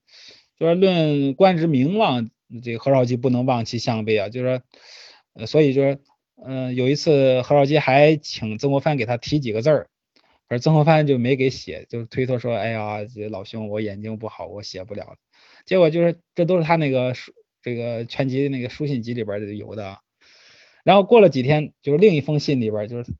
[0.59, 2.29] 就是论官职名望，
[2.61, 4.27] 这个何绍基不能望其项背啊。
[4.27, 4.63] 就是说，
[5.33, 5.99] 呃，所以就是，
[6.45, 9.87] 嗯，有一次何绍基还请曾国藩给他提几个字儿，
[10.49, 15.15] 而曾国藩就没给写，就推脱说，哎呀，这老兄我眼睛不好，我写不了。
[15.65, 17.31] 结果就是这都是他那个书，
[17.61, 19.99] 这个全集那个书信集里边有的。
[20.83, 23.13] 然后过了几天，就是另一封信里边就是，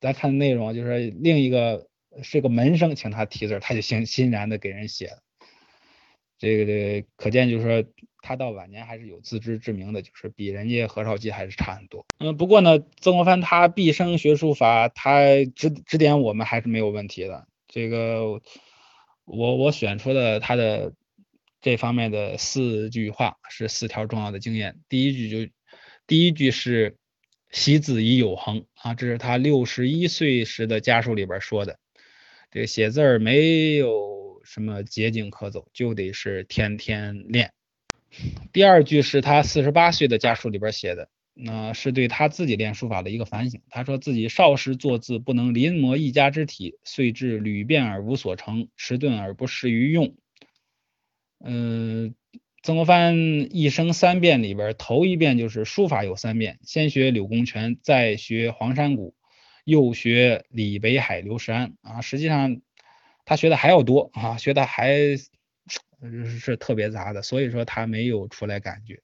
[0.00, 1.86] 咱看内容就是另一个
[2.22, 5.22] 是个门生请他提字，他就欣欣然的给人写了。
[6.40, 7.84] 这个这可见就是说，
[8.22, 12.06] 他到晚年还是有自知之明的，就是比人家何绍基还是差很多。
[12.18, 15.20] 嗯，不过呢，曾国藩他毕生学书法，他
[15.54, 17.46] 指指点我们还是没有问题的。
[17.68, 18.40] 这个
[19.26, 20.94] 我我选出的他的
[21.60, 24.80] 这方面的四句话是四条重要的经验。
[24.88, 25.52] 第一句就
[26.06, 26.96] 第一句是
[27.52, 31.78] “习字已有恒”啊，这是他六十一岁时的家书里边说的。
[32.50, 34.19] 这个写字儿没有。
[34.52, 37.52] 什么捷径可走，就得是天天练。
[38.52, 43.62] 第二句是他四十八岁的家书里边写的，那是对他自己练书法的一个反省。
[43.70, 50.16] 他说自己少时作字不能临摹一家之体，遂至屡变而无所成，迟钝而不适于用。
[51.38, 52.16] 嗯，
[52.64, 59.14] 曾国藩一生三变里边，头一遍就是书法有三变，先学柳公权，再学黄山谷，
[59.62, 62.60] 又学李北海、刘石安啊，实际上。
[63.30, 64.92] 他学的还要多啊，学的还
[66.40, 69.02] 是特别杂的，所以说他没有出来感觉，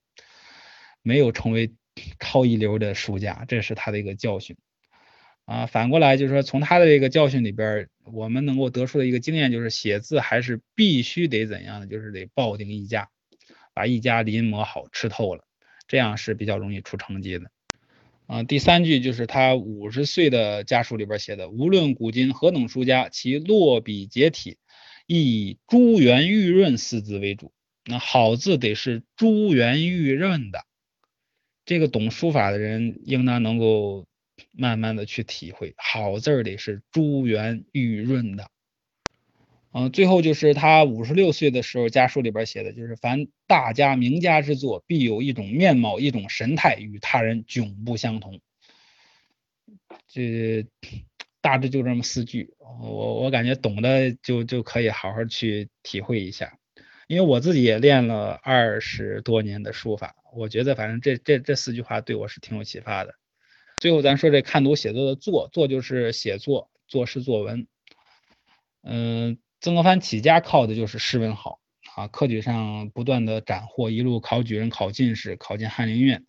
[1.00, 1.72] 没有成为
[2.18, 4.56] 超一流的书家，这是他的一个教训
[5.44, 5.66] 啊。
[5.66, 13.08] 反过来就是说，从他的这个教训里边，我们能够得出的一个经验就是，写字还是必须得怎样的，就是得抱定一家，
[13.74, 15.44] 把一家临摹好吃透了，
[15.86, 17.48] 这样是比较容易出成绩的。
[18.26, 24.58] 啊，第三句就是他五十岁的家书里边写的：无论古今何等书家，其落笔结体，
[25.06, 27.52] 以珠圆玉润四字为主。
[27.84, 30.64] 那好字得是珠圆玉润的，
[31.64, 34.06] 这个懂书法的人应当能够
[34.50, 38.50] 慢慢的去体会，好字得是珠圆玉润的。
[39.78, 48.40] 嗯，最后就是他五十六岁的时候家书里边写的，就是凡大家名家之作，必有一种面貌，一种神态，与他人迥不相同。
[50.08, 50.66] 这
[51.42, 56.58] 大致就这么四句，我我感觉懂的就就可以好好去体会一下。
[57.06, 63.14] 因为我自己也练了二十多年的书法，我觉得反正这这这四句话对我是挺有启发的。
[63.78, 67.66] 最后咱说这看读写作的作，作就是写作，作诗作文。
[68.82, 71.60] 嗯，曾国藩起家靠的就是诗文好
[71.94, 76.26] 啊，科举上不断的斩获，一路考举人、考进士、考进翰林院，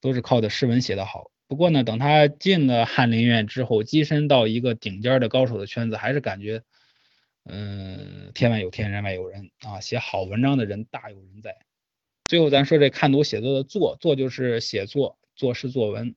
[0.00, 1.30] 都是靠的诗文写得好。
[1.48, 6.62] 不过呢，等他进了翰林院之后，跻身到一个顶尖的高手的圈子，还是感觉。
[7.44, 9.80] 嗯，天外有天，人外有人啊！
[9.80, 11.56] 写好文章的人大有人在。
[12.24, 16.14] 最后咱说这看读写作的作，作就是写作，作诗作文。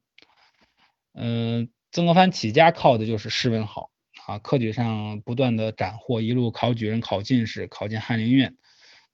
[1.14, 3.90] 嗯，曾国藩起家靠的就是诗文好
[4.28, 8.56] 啊，科举上不断的斩获，一路考举人、考进士、考进翰林院，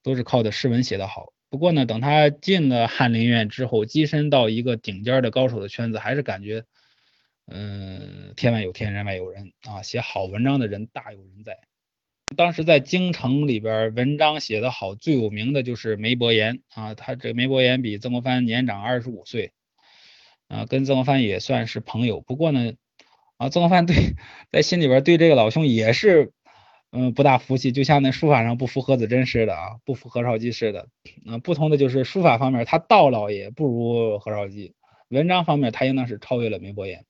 [0.02, 1.32] 都是靠的诗文写得好。
[1.50, 6.64] 不过呢，等他进了翰林院之后，跻身到一个顶尖的高手的圈子，还是感觉，
[7.46, 9.82] 嗯，天外有天，人外有人啊！
[9.82, 11.58] 写好文章的人大有人在。
[12.34, 16.94] 当时在京城里边，文章写得好最有名的就是梅伯言啊。
[16.94, 19.52] 他这梅伯言比曾国藩年长二十五岁，
[20.48, 22.22] 啊，跟曾国藩也算是朋友。
[22.22, 22.72] 不过呢，
[23.42, 24.14] 啊，曾国藩对
[24.52, 26.30] 在心里边对这个老兄也是，
[26.92, 30.86] 嗯，不大服气，就像那书法上不服何子珍似的啊，不服何绍基似的。
[31.26, 34.74] 啊，不同的就是书法方面，他道老也不如何绍基，
[35.08, 37.04] 文章方面他应当是超越了梅伯言，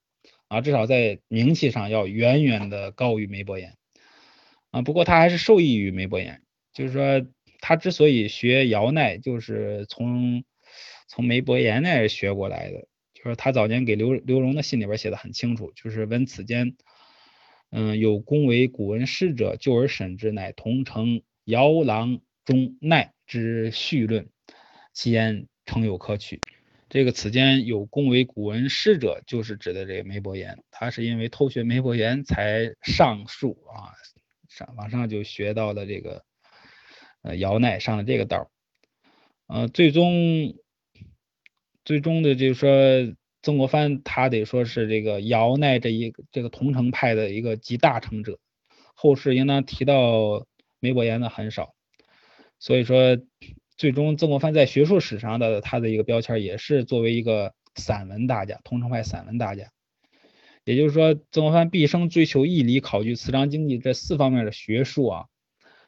[0.47, 3.75] 啊，至少在名气上要远远的高于梅伯言。
[4.71, 6.41] 啊，不过他还是受益于梅伯言，
[6.73, 7.23] 就是说
[7.59, 10.43] 他之所以学姚鼐，就是从
[11.07, 12.87] 从梅伯言那儿学过来的。
[13.23, 16.75] 就是他早年给刘刘荣的信里边写的很清楚，就是闻此间，
[17.71, 24.27] 嗯，有恭维古文师者，就而审之，乃同承姚郎中鼐之序论，
[24.91, 26.41] 其言诚有可取。
[26.89, 33.93] 这个此间有恭维古文师者，就是指的这个梅伯言，他是因为偷学梅伯言才上树啊。
[34.49, 36.25] 上往上就学到了这个，
[37.21, 38.51] 呃，姚奈上了这个道
[39.47, 40.55] 呃，最终
[41.85, 48.39] 最终的就是说，曾国藩他得说是这个姚鼐这一这个桐城派的一个集大成者，
[48.93, 50.45] 后世应当提到
[50.79, 51.73] 梅伯言的很少，
[52.59, 53.17] 所以说
[53.75, 59.71] 最终曾国藩在学术史上的他的一个标签也是作为一个散文大家，桐城派散文大家。
[60.63, 65.25] 也就是说，曾国藩毕生追求义理、考据、词章、经济这四方面的学术啊，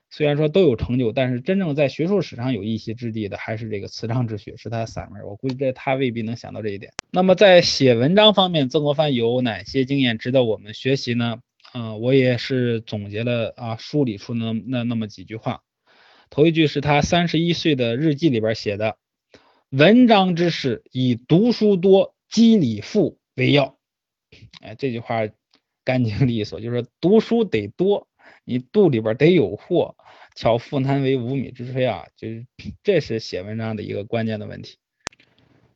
[0.10, 5.24] 虽然说都有成就，但是真正在学术史上有一席之地的，还是这个词章之学，是他的散文。
[5.26, 6.94] 我估计这他未必能想到这一点。
[7.12, 11.40] 那么在写文章方面，曾国藩有哪些经验值得我们学习呢？
[11.74, 15.64] 嗯，我也是总结了啊，梳理出那那那么几句话。
[16.30, 18.98] 头一句是他三十一岁的日记里边写的
[19.70, 23.78] ：“文章之事，以读书多、积礼富为要。”
[24.62, 25.28] 哎，这句话
[25.84, 28.08] 干净利索，就是读书得多，
[28.46, 29.96] 你肚里边得有货，
[30.36, 32.46] 巧妇难为无米之炊啊，就是
[32.84, 34.78] 这是写文章的一个关键的问题。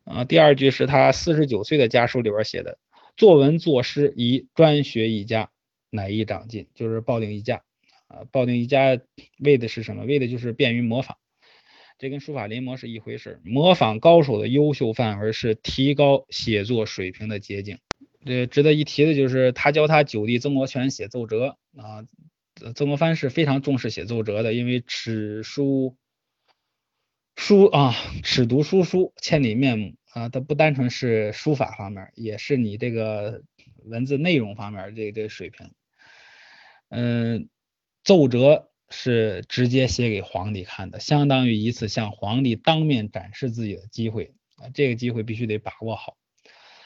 [0.06, 2.78] 啊，第二句是他四十九岁的家书里边写的，
[3.18, 5.50] 作文作诗宜专学一家，
[5.90, 7.64] 乃易长进，就是抱定一家。
[8.08, 9.00] 啊，抱定一家
[9.38, 10.04] 为的是什么？
[10.06, 11.18] 为的就是便于模仿。
[12.00, 17.78] 这跟书法临摹是一回事，模仿高手的优秀范文是提高写作水平的捷径。
[18.26, 22.06] 这值得一提的就是，他教他九弟曾国荃写奏折啊。
[22.76, 25.96] 曾国藩是非常重视写奏折的，因为尺书
[27.36, 33.42] 书啊，尺读书书千里面目啊，它不单纯是书法方面，也是你这个
[33.86, 35.72] 文字内容方面这这水平。
[36.90, 37.48] 嗯，
[38.04, 46.18] 奏折是直接写给皇帝看的，相当于一次向皇帝当面展示自己的机会啊，这个机会必须得把握好。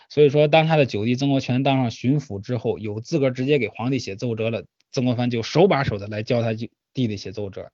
[0.10, 4.66] 所以说，当他的九弟曾国荃当上巡抚之后，有资格直接给皇帝写奏折了。
[4.94, 7.72] 曾国藩就手把手的来教他弟弟写奏折。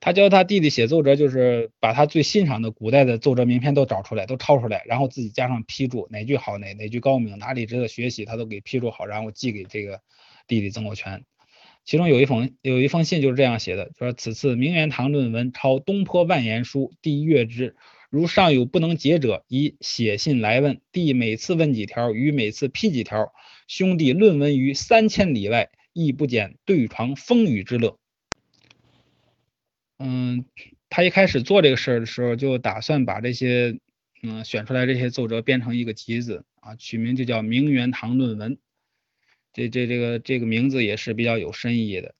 [0.00, 10.00] 他教他弟弟写奏折，就是把他最欣赏的古代的奏折名篇都找出来，都抄出来，然后自己加上批注，哪句好，哪哪句高明，哪里值得学习，他都给批注好，然后寄给这个
[10.46, 11.24] 弟弟曾国荃。
[11.86, 17.74] 其中有一封有一封信就是这样写的，说此次明元堂论文抄东坡万言书，弟阅之。
[18.10, 20.80] 如尚有不能解者，以写信来问。
[20.92, 23.32] 弟每次问几条，与每次批几条。
[23.66, 27.98] 兄弟论文于三千里外，亦不减对床风雨之乐。
[29.98, 30.44] 嗯，
[30.90, 33.78] 他一开始做这个事儿的时候，就打算把这些
[34.22, 38.56] 嗯选出来这些奏折编成一个集子啊，取名就叫《明元堂论文》。
[39.54, 42.14] 这这这个这个名字也是比较有深意的，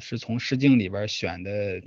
[0.00, 1.82] 是从《诗经》里边选的。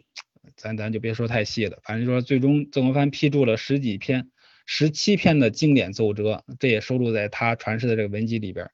[0.56, 4.32] 咱咱就别说太细了，反正说最终曾国藩批注了十几篇、
[4.66, 8.72] 十七篇的经典奏折，这也收录在他传世的这个文集里边。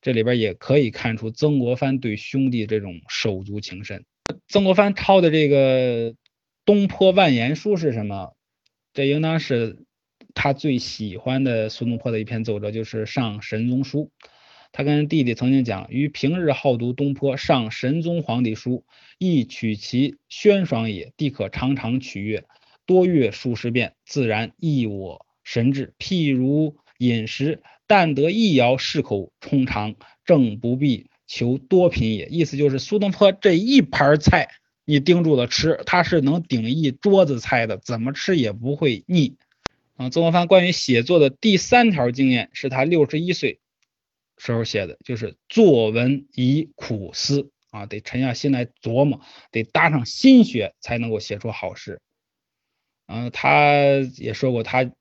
[0.00, 4.04] 这里边也可以看出曾国藩对兄弟这种手足情深。
[4.48, 6.14] 曾国藩抄的这个
[6.64, 8.34] 东坡万言书是什么？
[8.92, 9.84] 这应当是
[10.34, 14.10] 他最喜欢的苏东坡的一篇奏折，就是《上神宗书》。
[14.72, 18.84] 他跟弟弟曾经讲，于平日好读东坡上神宗皇帝书，
[19.18, 21.12] 亦取其轩爽也。
[21.16, 22.44] 弟可常常取阅，
[22.86, 25.92] 多阅数十遍，自然益我神志。
[25.98, 32.26] 譬如饮食，但得一肴，适口充肠，正不必求多品也。
[32.26, 34.48] 意思就是苏东坡这一盘菜，
[34.84, 39.34] 你盯住了吃，他是能顶一桌子菜的，怎么吃也不会腻。
[39.96, 43.58] 啊，曾国藩关于写作的第三条经验，是他六十一岁。
[44.38, 49.20] 时候写的就是作文以苦思啊，得沉下心来琢磨，
[49.50, 52.00] 得搭上心血才能够写出好诗。
[53.08, 53.64] 嗯，他
[54.16, 54.92] 也说过，他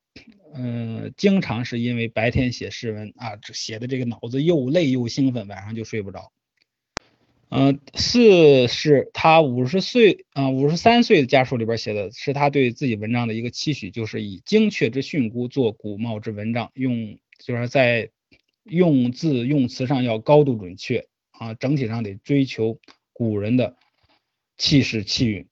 [0.53, 6.31] 嗯，经常是因为白天写诗文啊，写的这个脑子又累又兴奋，晚上就睡不着。
[7.49, 18.09] 嗯，四是他五十岁啊，五十三岁的家书里边写的是他对自己文章的一个期许，就是以精确之训诂做古貌之文章，用就是在。
[18.65, 22.77] 用字用词上要高度准确啊，整体上得追求
[23.13, 23.75] 古人的
[24.57, 25.37] 气势气韵。
[25.37, 25.47] 然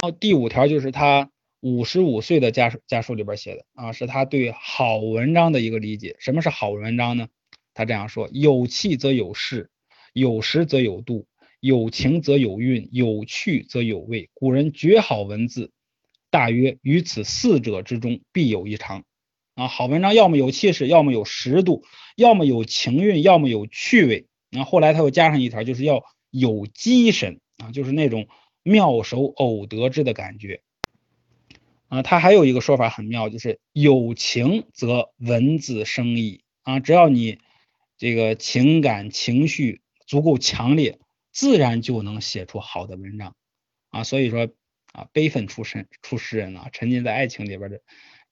[0.00, 1.30] 后第五条就是他
[1.62, 6.16] 五十五岁的家书家书里边写的啊，是他对好文章的一个理解。
[6.18, 7.28] 什么是好文章呢？
[7.72, 9.70] 他这样说：有气则有势，
[10.12, 11.26] 有时则有度，
[11.60, 14.28] 有情则有韵，有趣则有味。
[14.34, 15.70] 古人绝好文字，
[16.30, 19.04] 大约于此四者之中必有一长。
[19.54, 21.84] 啊，好文章要么有气势，要么有实度，
[22.16, 24.26] 要么有情韵，要么有趣味。
[24.50, 28.26] 然后后来他又加上一条，就是要有机神啊，就是那种
[28.64, 30.60] 妙手偶得之的感觉。
[31.92, 37.38] 啊，他还有一个说法很妙，就是有情则文字生意啊，只要你
[37.98, 40.98] 这个情感情绪足够强烈，
[41.32, 43.36] 自然就能写出好的文章
[43.90, 44.04] 啊。
[44.04, 44.48] 所以说
[44.92, 47.82] 啊，悲愤出身出诗人啊，沉浸在爱情里边的。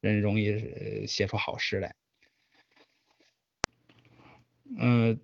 [0.01, 1.95] 人容易写出好诗来，
[4.79, 5.21] 嗯，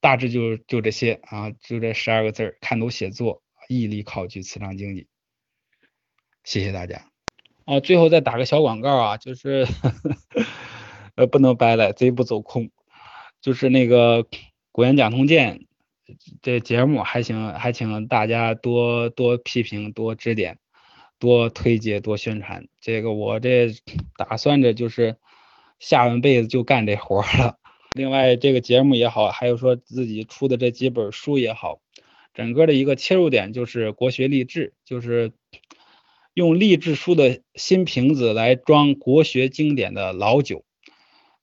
[0.00, 5.06] 大致就就这些啊，就这十二个字儿：看懂写作，毅力考据磁场经济。
[6.44, 7.10] 谢谢大家。
[7.66, 9.66] 哦，最后再打个小广告啊，就是
[11.16, 12.70] 呃不能白来，贼不走空。
[13.42, 14.26] 就是那个
[14.72, 15.66] 古言讲通鉴
[16.40, 20.58] 这节目，还请还请大家多多批评，多指点。
[21.18, 23.74] 多推介多宣传，这个我这
[24.18, 25.16] 打算着就是
[25.78, 27.58] 下半辈子就干这活了。
[27.94, 31.80] 另外，这个节目也好，还有说自己出的这几本书也好，
[32.34, 35.32] 整个的一个切入点就是国学励志，就是
[36.36, 40.66] 用励志书的新瓶子来装国学经典的老酒，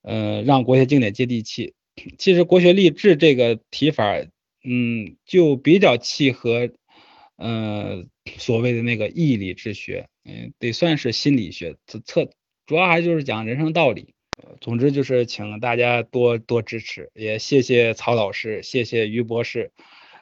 [0.04, 1.74] 呃，让国学经典接地气。
[2.20, 4.20] 其实国学励志这个提法，
[4.64, 6.70] 嗯，就比较契合。
[7.38, 11.76] 嗯，所谓的那个义理之学，嗯，得算是心理学，
[12.06, 12.30] 测
[12.68, 14.14] 主要还就是讲人生道理。
[14.62, 19.72] 总之就是请大家多多支持，也谢谢曹老师，谢谢于博士，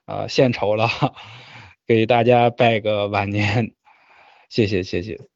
[0.05, 0.89] 啊，献丑了，
[1.86, 3.74] 给大家拜个晚年，
[4.52, 5.30] 谢谢谢谢。